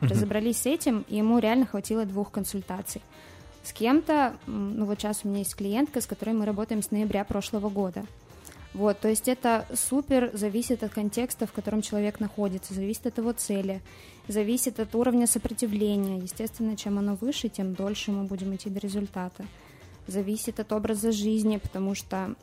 [0.00, 3.00] Разобрались с этим, и ему реально хватило двух консультаций.
[3.64, 7.24] С кем-то, ну вот сейчас у меня есть клиентка, с которой мы работаем с ноября
[7.24, 8.04] прошлого года.
[8.74, 13.32] Вот, то есть это супер зависит от контекста, в котором человек находится, зависит от его
[13.32, 13.80] цели,
[14.28, 16.18] зависит от уровня сопротивления.
[16.18, 19.46] Естественно, чем оно выше, тем дольше мы будем идти до результата.
[20.08, 22.34] Зависит от образа жизни, потому что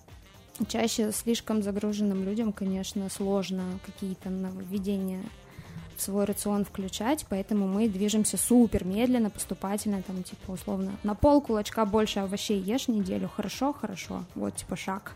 [0.70, 5.22] чаще слишком загруженным людям, конечно, сложно какие-то нововведения
[6.02, 11.42] в свой рацион включать, поэтому мы движемся супер медленно, поступательно, там, типа, условно, на пол
[11.42, 15.12] кулачка больше овощей ешь неделю, хорошо, хорошо, вот, типа, шаг.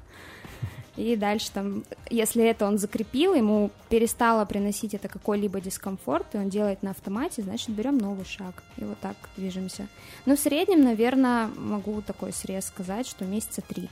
[0.95, 6.49] И дальше там, если это он закрепил, ему перестало приносить это какой-либо дискомфорт, и он
[6.49, 8.63] делает на автомате, значит, берем новый шаг.
[8.77, 9.87] И вот так движемся.
[10.25, 13.89] Но в среднем, наверное, могу такой срез сказать, что месяца три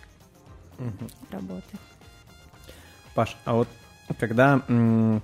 [1.30, 1.78] работы.
[3.16, 3.68] Паш, а вот
[4.18, 5.22] когда, м,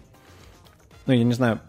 [1.09, 1.59] ну, я не знаю,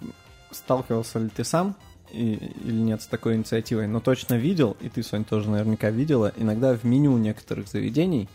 [0.51, 1.74] сталкивался ли ты сам
[2.12, 6.30] и- или нет с такой инициативой, но точно видел, и ты, Сонь, тоже наверняка видела,
[6.36, 8.28] иногда в меню некоторых заведений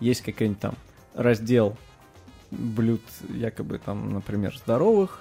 [0.00, 0.74] есть какой-нибудь там
[1.14, 1.76] раздел
[2.50, 5.20] блюд якобы там, например, здоровых,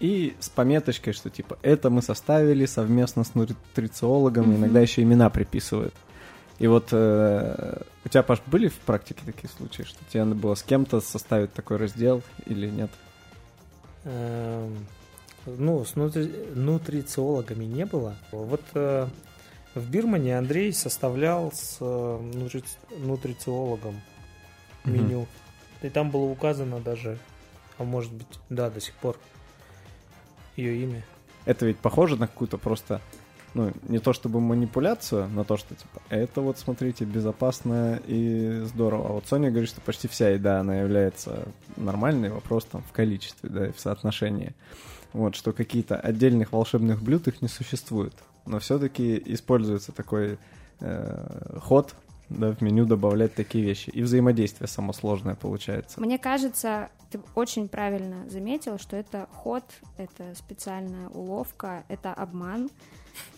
[0.00, 4.56] и с пометочкой, что типа это мы составили совместно с нутрициологом, Мгм.
[4.56, 5.94] иногда еще имена приписывают.
[6.58, 10.54] И вот э, у тебя, Паш, были в практике такие случаи, что тебе надо было
[10.54, 12.90] с кем-то составить такой раздел или нет?
[12.90, 13.05] Эм,
[14.06, 18.16] Ну, с нутри- нутрициологами не было.
[18.32, 19.06] Вот э,
[19.74, 22.64] в Бирмане Андрей составлял с э, нутри-
[22.98, 24.00] нутрициологом
[24.84, 25.26] меню.
[25.82, 27.18] И там было указано даже,
[27.78, 29.18] а может быть, да, до сих пор
[30.56, 31.04] ее имя.
[31.44, 33.00] Это ведь похоже на какую-то просто,
[33.56, 39.08] ну, не то чтобы манипуляцию, на то, что, типа, это вот, смотрите, безопасно и здорово.
[39.08, 43.48] А вот Соня говорит, что почти вся еда, она является нормальной, вопрос там в количестве,
[43.48, 44.54] да, и в соотношении.
[45.14, 48.12] Вот, что какие-то отдельных волшебных блюд их не существует.
[48.44, 50.38] Но все-таки используется такой
[50.80, 51.94] э, ход,
[52.28, 53.88] да, в меню добавлять такие вещи.
[53.88, 55.98] И взаимодействие само сложное получается.
[55.98, 59.64] Мне кажется, ты очень правильно заметил, что это ход,
[59.96, 62.68] это специальная уловка, это обман.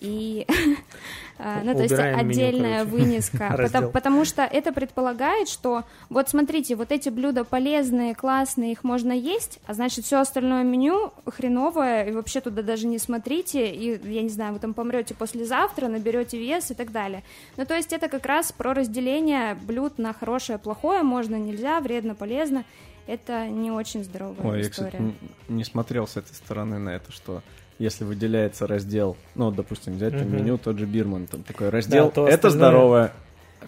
[0.01, 0.47] И,
[1.39, 3.55] а, ну, то есть отдельная вынеска.
[3.57, 9.13] Потому, потому что это предполагает, что вот смотрите, вот эти блюда полезные, классные, их можно
[9.13, 14.23] есть, а значит, все остальное меню хреновое, и вообще туда даже не смотрите, и, я
[14.23, 17.23] не знаю, вы там помрете послезавтра, наберете вес и так далее.
[17.57, 22.15] Ну, то есть это как раз про разделение блюд на хорошее, плохое, можно, нельзя, вредно,
[22.15, 22.65] полезно.
[23.07, 24.91] Это не очень здоровая Ой, я, история.
[24.91, 25.17] кстати, н-
[25.49, 27.43] не смотрел с этой стороны на это, что
[27.79, 32.27] если выделяется раздел, ну, допустим, взять там меню, тот же Бирман, там такой раздел, то
[32.27, 33.13] это остальное- здоровое,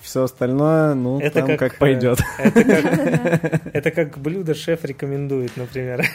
[0.00, 2.20] все остальное, ну, Это там как, как, э, пойдет.
[2.38, 6.04] Это как, это как блюдо шеф рекомендует, например.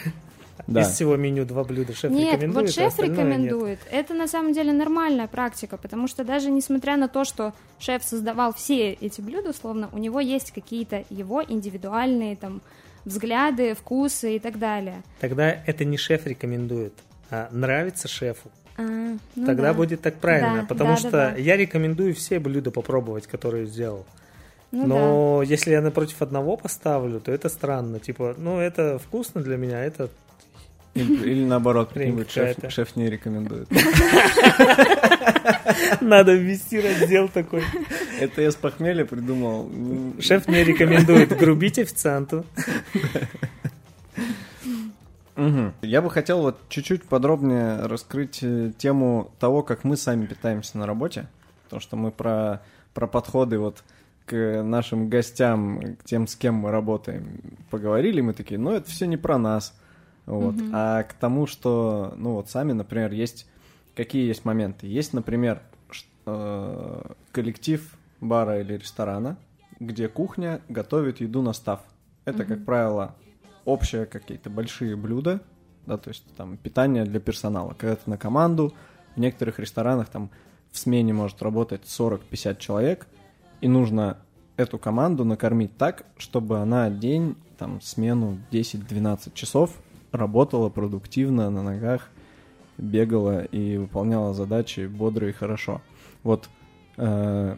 [0.66, 0.80] Да.
[0.80, 3.08] Из всего меню два блюда шеф Нет, рекомендует, вот а шеф нет.
[3.08, 3.78] рекомендует.
[3.90, 8.52] Это на самом деле нормальная практика, потому что даже несмотря на то, что шеф создавал
[8.52, 12.62] все эти блюда, условно, у него есть какие-то его индивидуальные там
[13.04, 15.02] взгляды, вкусы и так далее.
[15.20, 17.05] Тогда это не шеф рекомендует, а
[17.50, 18.50] нравится шефу.
[18.78, 18.82] А,
[19.36, 19.74] ну Тогда да.
[19.74, 21.36] будет так правильно, Да, потому да, что да, да.
[21.36, 24.06] я рекомендую все блюда попробовать, которые сделал.
[24.72, 28.00] Ну Но если я напротив одного поставлю, то это странно.
[28.00, 30.10] Типа, ну это вкусно для меня, это
[30.94, 31.92] Или, наоборот,
[32.68, 33.68] шеф, не рекомендует.
[36.00, 37.62] надо ввести раздел такой.
[38.20, 39.66] Это я с похмелья придумал.
[39.70, 42.44] М, Шеф не рекомендует грубить официанту.
[45.36, 45.74] Мгм.
[45.82, 50.86] Я бы хотел вот чуть-чуть подробнее раскрыть э, тему того, как мы сами питаемся на
[50.86, 51.28] работе.
[51.64, 52.62] Потому что мы про,
[52.94, 53.84] про подходы вот
[54.24, 59.06] к нашим гостям, к тем, с кем мы работаем, поговорили, мы такие, ну, это все
[59.06, 59.78] не про нас.
[60.26, 60.54] Вот.
[60.54, 60.70] Мгм.
[60.72, 63.46] А к тому, что, ну, вот сами, например, есть...
[63.94, 64.86] Какие есть моменты?
[64.86, 65.62] Есть, например,
[66.26, 69.38] э, коллектив бара или ресторана,
[69.80, 71.80] где кухня готовит еду на став.
[72.26, 73.14] Это, как правило,
[73.66, 75.42] общие какие-то большие блюда,
[75.84, 77.74] да, то есть там питание для персонала.
[77.78, 78.72] Когда ты на команду
[79.14, 80.30] В некоторых ресторанах там
[80.70, 83.06] в смене может работать 40-50 человек,
[83.60, 84.18] и нужно
[84.56, 89.78] эту команду накормить так, чтобы она день, там, смену 10-12 часов
[90.12, 92.10] работала продуктивно на ногах,
[92.78, 95.80] бегала и выполняла задачи бодро и хорошо.
[96.22, 96.48] Вот
[96.96, 97.56] э,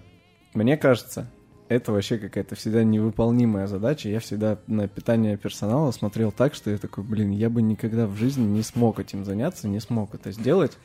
[0.55, 1.29] мне кажется,
[1.69, 4.09] это вообще какая-то всегда невыполнимая задача.
[4.09, 8.17] Я всегда на питание персонала смотрел так, что я такой, блин, я бы никогда в
[8.17, 10.79] жизни не смог этим заняться, не смог это сделать,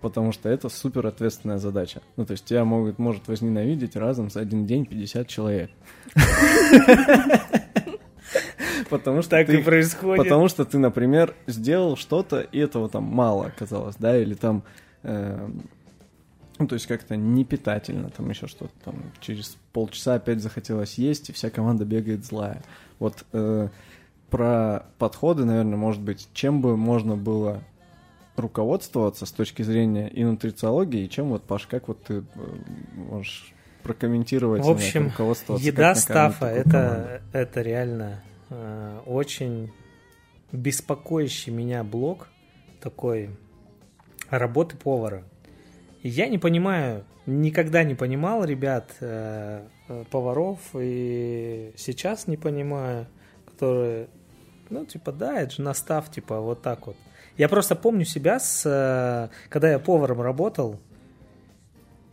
[0.00, 2.00] потому что это супер ответственная задача.
[2.16, 5.70] Ну, то есть тебя могут, может возненавидеть разом за один день 50 человек.
[8.88, 10.22] Потому что Так ты, и происходит.
[10.22, 14.64] Потому что ты, например, сделал что-то, и этого там мало оказалось, да, или там,
[15.02, 15.48] э,
[16.62, 21.28] ну, то есть как-то не питательно, там еще что-то, там через полчаса опять захотелось есть,
[21.28, 22.62] и вся команда бегает злая.
[23.00, 23.68] Вот э,
[24.30, 27.62] про подходы, наверное, может быть, чем бы можно было
[28.36, 32.22] руководствоваться с точки зрения и нутрициологии, и чем вот, Паш, как вот ты э,
[32.94, 33.52] можешь
[33.82, 35.66] прокомментировать В общем, руководствоваться?
[35.66, 39.72] Еда стафа это, это реально э, очень
[40.52, 42.28] беспокоящий меня блок
[42.80, 43.30] такой
[44.30, 45.24] работы повара.
[46.02, 53.06] Я не понимаю, никогда не понимал ребят, э, э, поваров, и сейчас не понимаю,
[53.46, 54.08] которые,
[54.68, 56.96] ну, типа, да, это же настав, типа, вот так вот.
[57.38, 60.80] Я просто помню себя, с, э, когда я поваром работал,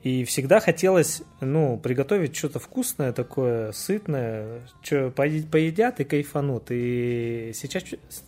[0.04, 6.68] и всегда хотелось, ну, приготовить что-то вкусное такое, сытное, что поедят и кайфанут.
[6.70, 7.84] И сейчас,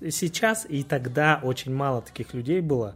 [0.10, 2.96] сейчас и тогда очень мало таких людей было,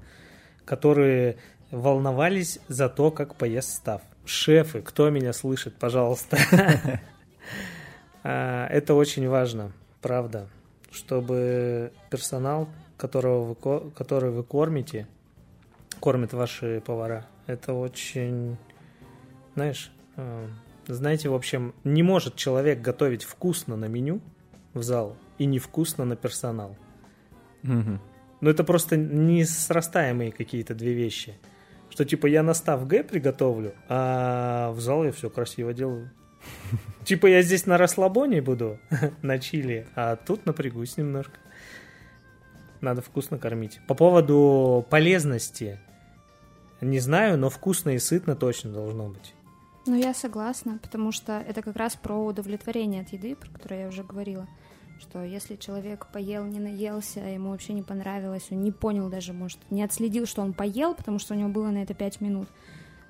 [0.65, 1.37] которые
[1.75, 4.01] волновались за то, как поест став.
[4.25, 6.37] Шефы, кто меня слышит, пожалуйста.
[8.27, 9.71] А, Это очень важно,
[10.01, 10.47] правда,
[10.89, 12.67] чтобы персонал,
[12.97, 15.07] которого вы, ко- который вы кормите,
[15.99, 17.27] кормят ваши повара.
[17.45, 18.57] Это очень,
[19.53, 20.47] знаешь, э,
[20.87, 24.21] знаете, в общем, не может человек готовить вкусно на меню
[24.73, 26.75] в зал и невкусно на персонал.
[27.61, 28.01] Мгм.
[28.41, 31.35] Но это просто не срастаемые какие-то две вещи.
[31.95, 36.11] Что типа я на став Г приготовлю, а в зал я все красиво делаю.
[37.05, 38.79] Типа я здесь на расслабоне буду,
[39.21, 41.39] на чили, а тут напрягусь немножко.
[42.81, 43.79] Надо вкусно кормить.
[43.87, 45.79] По поводу полезности,
[46.81, 49.33] не знаю, но вкусно и сытно точно должно быть.
[49.85, 53.87] Ну, я согласна, потому что это как раз про удовлетворение от еды, про которое я
[53.87, 54.49] уже говорила.
[54.99, 59.59] Что если человек поел, не наелся, ему вообще не понравилось, он не понял даже, может,
[59.69, 62.47] не отследил, что он поел, потому что у него было на это 5 минут,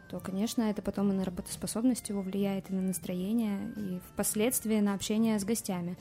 [0.09, 4.93] то, конечно, это потом и на работоспособность его влияет, и на настроение, и впоследствии на
[4.93, 5.97] общение с гостями.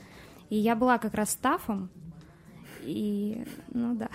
[0.49, 1.89] И я была как раз стафом,
[2.81, 4.09] и, ну да,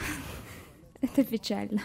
[1.00, 1.82] это печально.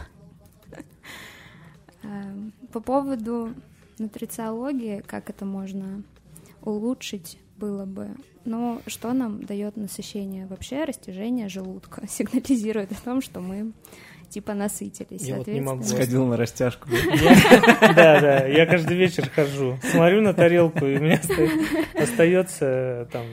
[2.03, 3.53] Эм, По поводу
[3.97, 6.03] нутрициологии, как это можно
[6.61, 8.09] улучшить было бы.
[8.43, 10.45] Но что нам дает насыщение?
[10.47, 13.71] Вообще растяжение желудка сигнализирует о том, что мы
[14.29, 15.21] типа насытились.
[15.21, 15.83] Я вот не могу.
[15.83, 16.89] Сходил на растяжку.
[17.81, 23.25] Да, да, я каждый вечер хожу, смотрю на тарелку, и у меня оста- остается там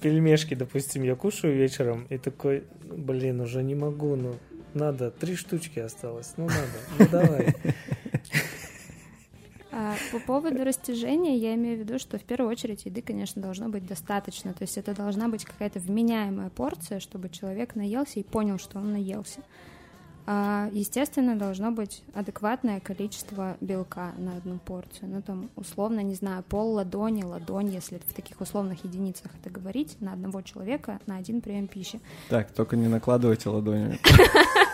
[0.00, 4.34] пельмешки, допустим, я кушаю вечером, и такой, блин, уже не могу, ну
[4.74, 7.54] надо, три штучки осталось, ну надо, ну давай.
[9.84, 13.68] А по поводу растяжения я имею в виду, что в первую очередь еды, конечно, должно
[13.68, 14.52] быть достаточно.
[14.52, 18.92] То есть это должна быть какая-то вменяемая порция, чтобы человек наелся и понял, что он
[18.92, 19.40] наелся.
[20.24, 25.08] А, естественно, должно быть адекватное количество белка на одну порцию.
[25.08, 30.00] Ну, там, условно, не знаю, пол ладони, ладонь, если в таких условных единицах это говорить,
[30.00, 32.00] на одного человека на один прием пищи.
[32.28, 33.98] Так, только не накладывайте ладонями.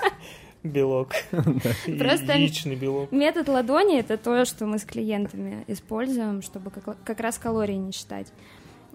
[0.63, 1.13] Белок.
[1.31, 3.13] Просто- Яичный белок.
[3.13, 8.33] Метод ладони— это то, что мы с клиентами используем, чтобы как, раз калории не считать.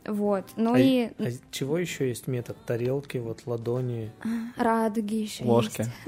[0.06, 0.46] Вот.
[0.58, 2.58] Ну А- и а чего еще есть метод?
[2.66, 4.12] Тарелки, вот ладони,
[4.58, 5.86] радуги еще Ложки.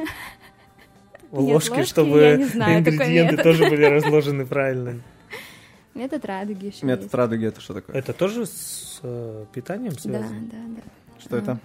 [1.32, 5.01] Нет, ложки, ложки чтобы знаю, ингредиенты тоже были разложены правильно.
[5.93, 7.14] Метод радуги еще Метод есть.
[7.14, 7.95] радуги это что такое?
[7.95, 10.41] Это тоже с э, питанием Да, связано?
[10.51, 10.82] да, да.
[11.22, 11.60] Что это?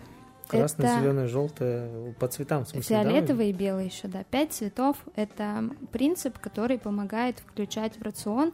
[0.50, 3.02] Красное, Это- зеленое, желтое, по цветам, в смысле, да?
[3.02, 4.24] Фиолетовый и белый еще, да.
[4.24, 8.52] Пять цветов— это принцип, который помогает включать в рацион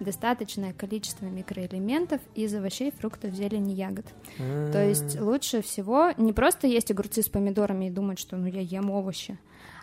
[0.00, 4.06] достаточное количество микроэлементов из овощей, фруктов, зелени, ягод.
[4.36, 8.60] То есть лучше всего не просто есть огурцы с помидорами и думать, что ну я
[8.60, 9.38] ем овощи,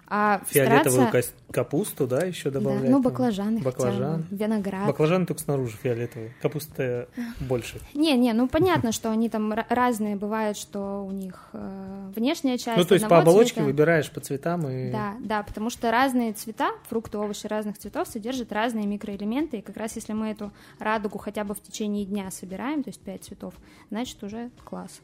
[0.08, 1.34] А Фиолетовую стараться...
[1.51, 2.84] капусту, да, еще Да, добавлять?
[2.91, 3.01] ну, там?
[3.01, 4.24] баклажаны Баклажан.
[4.24, 4.86] хотя бы, виноград.
[4.88, 6.32] Баклажаны только снаружи фиолетовые.
[6.43, 7.08] Капуста
[7.39, 7.80] больше.
[7.95, 12.60] Не, не, ну понятно, что они там ра- разные бывают, что у них э, внешняя
[12.60, 13.66] часть Ну, то есть по оболочке цвета.
[13.66, 14.91] выбираешь по цветам и...
[14.91, 19.76] Да, да, потому что разные цвета, фрукты, овощи разных цветов содержат разные микроэлементы, и как
[19.78, 23.56] раз если мы эту радугу хотя бы в течение дня собираем, то есть пять цветов,
[23.89, 24.99] значит уже класс.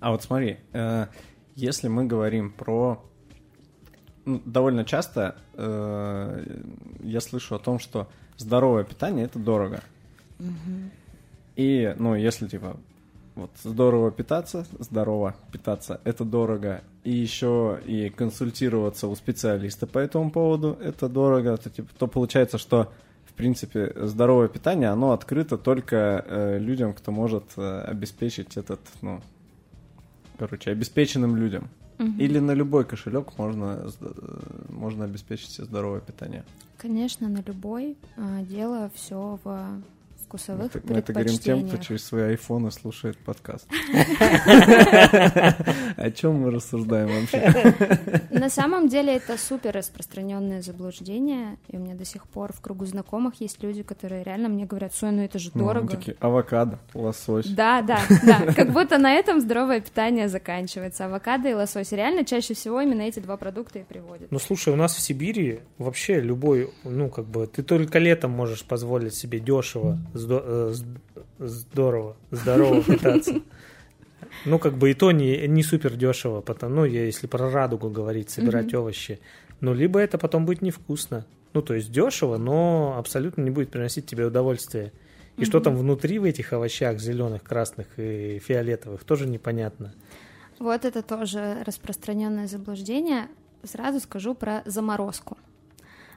[0.00, 1.06] А вот смотри, э,
[1.56, 3.02] если мы говорим про...
[4.24, 6.46] ну, довольно часто э,
[7.02, 9.82] я слышу о том, что здоровое питание— это дорого.
[11.56, 12.76] И, ну, если, типа,
[13.34, 20.30] вот здорово питаться, здорово питаться— это дорого, и еще и консультироваться у специалиста по этому
[20.30, 22.92] поводу— это дорого, то, типа, то получается, что
[23.24, 29.20] в принципе, здоровое питание, оно открыто только э, людям, кто может э, обеспечить этот, ну,
[30.38, 31.68] короче, обеспеченным людям.
[31.98, 32.18] Мгм.
[32.18, 34.12] Или на любой кошелек можно, э,
[34.68, 36.44] можно обеспечить себе здоровое питание.
[36.76, 39.82] Конечно, на любой а, дело все в
[40.26, 43.66] вкусовых Это- мы это говорим тем, кто через свои айфоны слушает подкаст.
[45.96, 48.22] О чем мы рассуждаем вообще?
[48.30, 52.84] На самом деле это супер распространенное заблуждение, и у меня до сих пор в кругу
[52.86, 55.88] знакомых есть люди, которые реально мне говорят, Сой, ну это же Ну, дорого.
[55.96, 57.46] такие, авокадо, лосось.
[57.46, 58.52] Да, да, да.
[58.52, 61.06] Как будто на этом здоровое питание заканчивается.
[61.06, 61.92] Авокадо и лосось.
[61.92, 64.30] Реально чаще всего именно эти два продукта и приводят.
[64.30, 68.64] Ну, слушай, у нас в Сибири вообще любой, ну, как бы, ты только летом можешь
[68.64, 70.74] позволить себе дешево, здо- э,
[71.38, 73.40] здорово, здорово питаться.
[74.44, 77.90] Ну, как бы и то не, не супер дешево, потому, ну, я, если про радугу
[77.90, 78.80] говорить, собирать Мгм.
[78.80, 79.18] овощи.
[79.60, 81.24] Ну, либо это потом будет невкусно.
[81.54, 84.92] Ну, то есть дешево, но абсолютно не будет приносить тебе удовольствие.
[85.38, 85.64] И что Мгм.
[85.64, 89.94] там внутри в этих овощах, зеленых, красных и фиолетовых, тоже непонятно.
[90.58, 93.28] Вот это тоже распространенное заблуждение.
[93.62, 95.36] Сразу скажу про заморозку.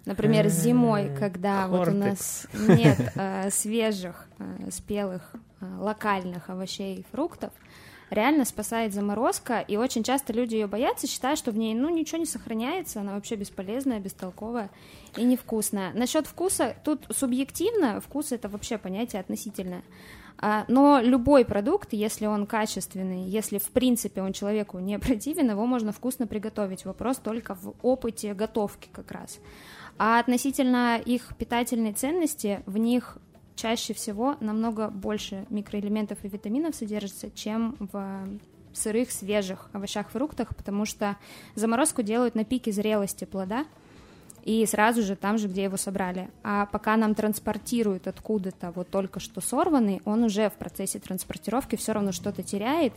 [0.06, 7.00] Например, Э, зимой, когда вот у нас нет э, свежих, э, спелых, э, локальных овощей
[7.00, 7.52] и фруктов,
[8.10, 12.18] реально спасает заморозка, и очень часто люди ее боятся, считая, что в ней ну ничего
[12.20, 14.70] не сохраняется, она вообще бесполезная, бестолковая
[15.16, 15.93] и невкусная.
[15.93, 19.84] Насчет вкуса, тут субъективно, вкус это вообще понятие относительное.
[20.41, 25.66] А, Но любой продукт, если он качественный, если в принципе он человеку не противен, его
[25.66, 26.86] можно вкусно приготовить.
[26.86, 29.39] Вопрос только в опыте готовки как раз.
[30.00, 33.18] А относительно их питательной ценности, в них
[33.56, 38.28] чаще всего намного больше микроэлементов и витаминов содержится, чем в
[38.72, 41.18] сырых, свежих овощах, фруктах, потому что
[41.56, 43.66] заморозку делают на пике зрелости плода,
[44.45, 46.30] и сразу же там же, где его собрали.
[46.43, 51.91] А пока нам транспортируют откуда-то вот только что сорванный, он уже в процессе транспортировки все
[51.91, 52.93] равно что-то теряет,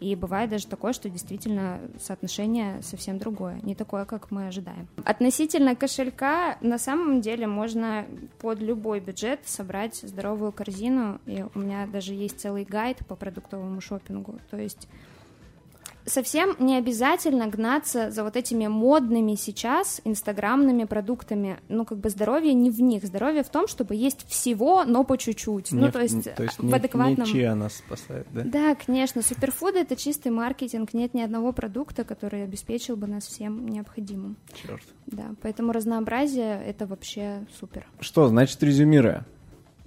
[0.00, 4.88] и бывает даже такое, что действительно соотношение совсем другое, не такое, как мы ожидаем.
[5.04, 8.06] Относительно кошелька, на самом деле можно
[8.40, 13.80] под любой бюджет собрать здоровую корзину, и у меня даже есть целый гайд по продуктовому
[13.80, 14.88] шопингу, то есть
[16.06, 21.58] совсем не обязательно гнаться за вот этими модными сейчас инстаграмными продуктами.
[21.68, 23.04] Ну, как бы здоровье не в них.
[23.04, 25.72] Здоровье в том, чтобы есть всего, но по чуть-чуть.
[25.72, 27.26] ну, то есть, то есть в не, адекватном...
[27.26, 28.42] не нас спасает, да?
[28.44, 29.22] Да, конечно.
[29.22, 30.94] Суперфуды— это чистый маркетинг.
[30.94, 34.36] Нет ни одного продукта, который обеспечил бы нас всем необходимым.
[34.54, 34.82] Черт.
[35.06, 37.86] Да, поэтому разнообразие— это вообще супер.
[38.00, 39.26] Что, значит, резюмируя,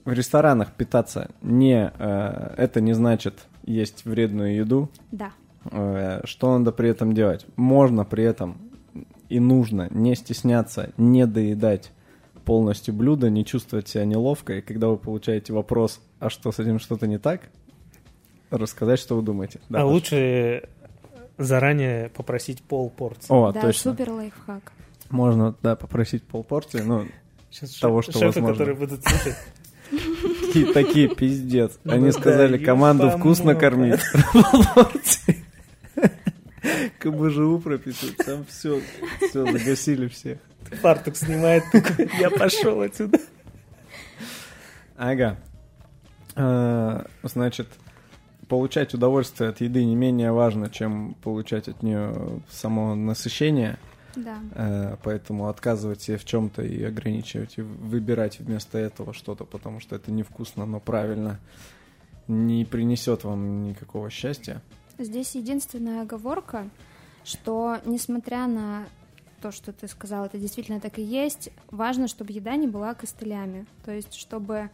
[0.05, 4.89] в ресторанах питаться не, э, это не значит есть вредную еду.
[5.11, 5.31] Да.
[5.71, 7.45] Э, что надо при этом делать?
[7.55, 8.57] Можно при этом
[9.29, 11.91] и нужно не стесняться, не доедать
[12.45, 16.79] полностью блюдо, не чувствовать себя неловко, и когда вы получаете вопрос, а что с этим
[16.79, 17.41] что-то не так,
[18.49, 19.59] рассказать, что вы думаете.
[19.69, 19.91] Да, а Паш?
[19.91, 20.67] лучше
[21.37, 23.27] заранее попросить пол порции.
[23.29, 23.91] О, да, точно.
[23.91, 24.71] супер лайфхак.
[25.09, 27.05] Можно, да, попросить полпорции, ну,
[27.51, 28.51] Сейчас того, шеф- что шефы, возможно.
[28.53, 29.35] которые будут слушать.
[30.41, 31.79] такие, такие пиздец.
[31.83, 33.99] Ну Они сказали, команду вкусно кормить.
[36.61, 36.91] Порции.
[36.99, 38.81] КБЖУ прописывают, там все,
[39.29, 40.39] все, загасили всех.
[40.81, 41.63] Фартук снимает,
[42.19, 43.19] я пошел отсюда.
[44.97, 45.37] Ага.
[46.35, 47.67] А, Значит,
[48.47, 53.77] получать удовольствие от еды не менее важно, чем получать от нее само насыщение.
[54.15, 54.39] Да.
[54.55, 59.95] Э, Поэтому отказывать себе в чем-то и ограничивать, и выбирать вместо этого что-то, потому что
[59.95, 61.39] это невкусно, но правильно,
[62.27, 64.61] не принесет вам никакого счастья.
[65.03, 66.69] Здесь единственная оговорка,
[67.23, 68.87] что несмотря на
[69.41, 73.65] то, что ты сказал, это действительно так и есть, важно, чтобы еда не была костылями.
[73.85, 74.69] То есть, чтобы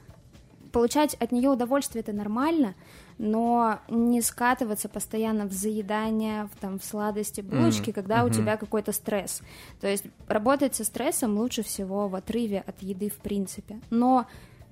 [0.71, 2.75] получать от нее удовольствие это нормально,
[3.17, 7.93] но не скатываться постоянно в заедание, в, там, в сладости, булочки, mm-hmm.
[7.93, 8.29] когда mm-hmm.
[8.29, 9.41] у тебя какой-то стресс.
[9.79, 13.79] То есть работать со стрессом лучше всего в отрыве от еды в принципе.
[13.89, 14.25] Но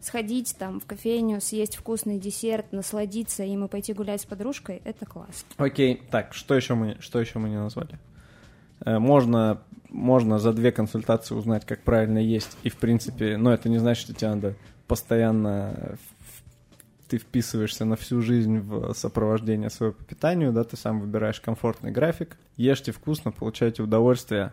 [0.04, 5.06] сходить там в кофейню, съесть вкусный десерт, насладиться им и пойти гулять с подружкой, это
[5.06, 5.45] класс.
[5.58, 7.99] Окей, так, что еще мы, что еще мы не назвали?
[8.86, 13.70] Э, можно, можно за две консультации узнать, как правильно есть, и в принципе, но это
[13.70, 14.56] не значит, что тебе надо
[14.88, 15.97] постоянно
[17.14, 21.91] ты вписываешься на всю жизнь в сопровождение своего по питанию, да, ты сам выбираешь комфортный
[21.91, 24.51] график, ешьте вкусно, получайте удовольствие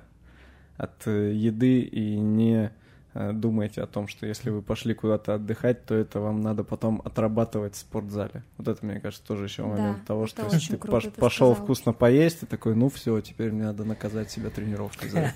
[0.76, 2.70] от э, еды и не
[3.12, 7.02] Э, думаете о том, что если вы пошли куда-то отдыхать, то это вам надо потом
[7.04, 8.44] отрабатывать в спортзале.
[8.56, 11.64] Вот это, мне кажется, тоже еще момент да, того, что если ты пош пошел сказал.
[11.64, 15.32] вкусно поесть, ты такой, ну все, теперь мне надо наказать себя тренировкой за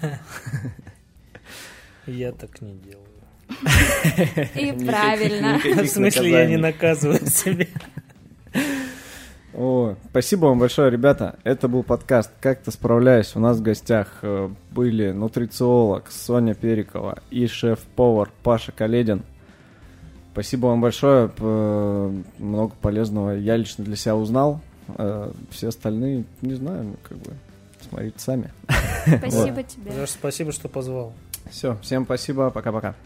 [2.07, 3.09] Я так не делаю.
[4.55, 5.59] И правильно.
[5.59, 7.67] В смысле, я не наказываю себя.
[9.57, 11.39] О, спасибо вам большое, ребята.
[11.45, 13.37] Это был подкаст «Как-то справляюсь».
[13.37, 19.23] У нас в гостях э, были нутрициолог Соня Перикова и шеф-повар Паша Каледин.
[20.33, 21.31] Спасибо вам большое.
[22.39, 24.61] Много полезного я лично для себя узнал.
[24.89, 27.35] Э, все остальные, не знаю, как бы
[27.89, 28.53] смотрите сами.
[29.07, 30.07] Спасибо тебе.
[30.07, 31.13] Спасибо, что позвал.
[31.49, 32.51] Все, всем спасибо.
[32.51, 32.97] Пока-пока.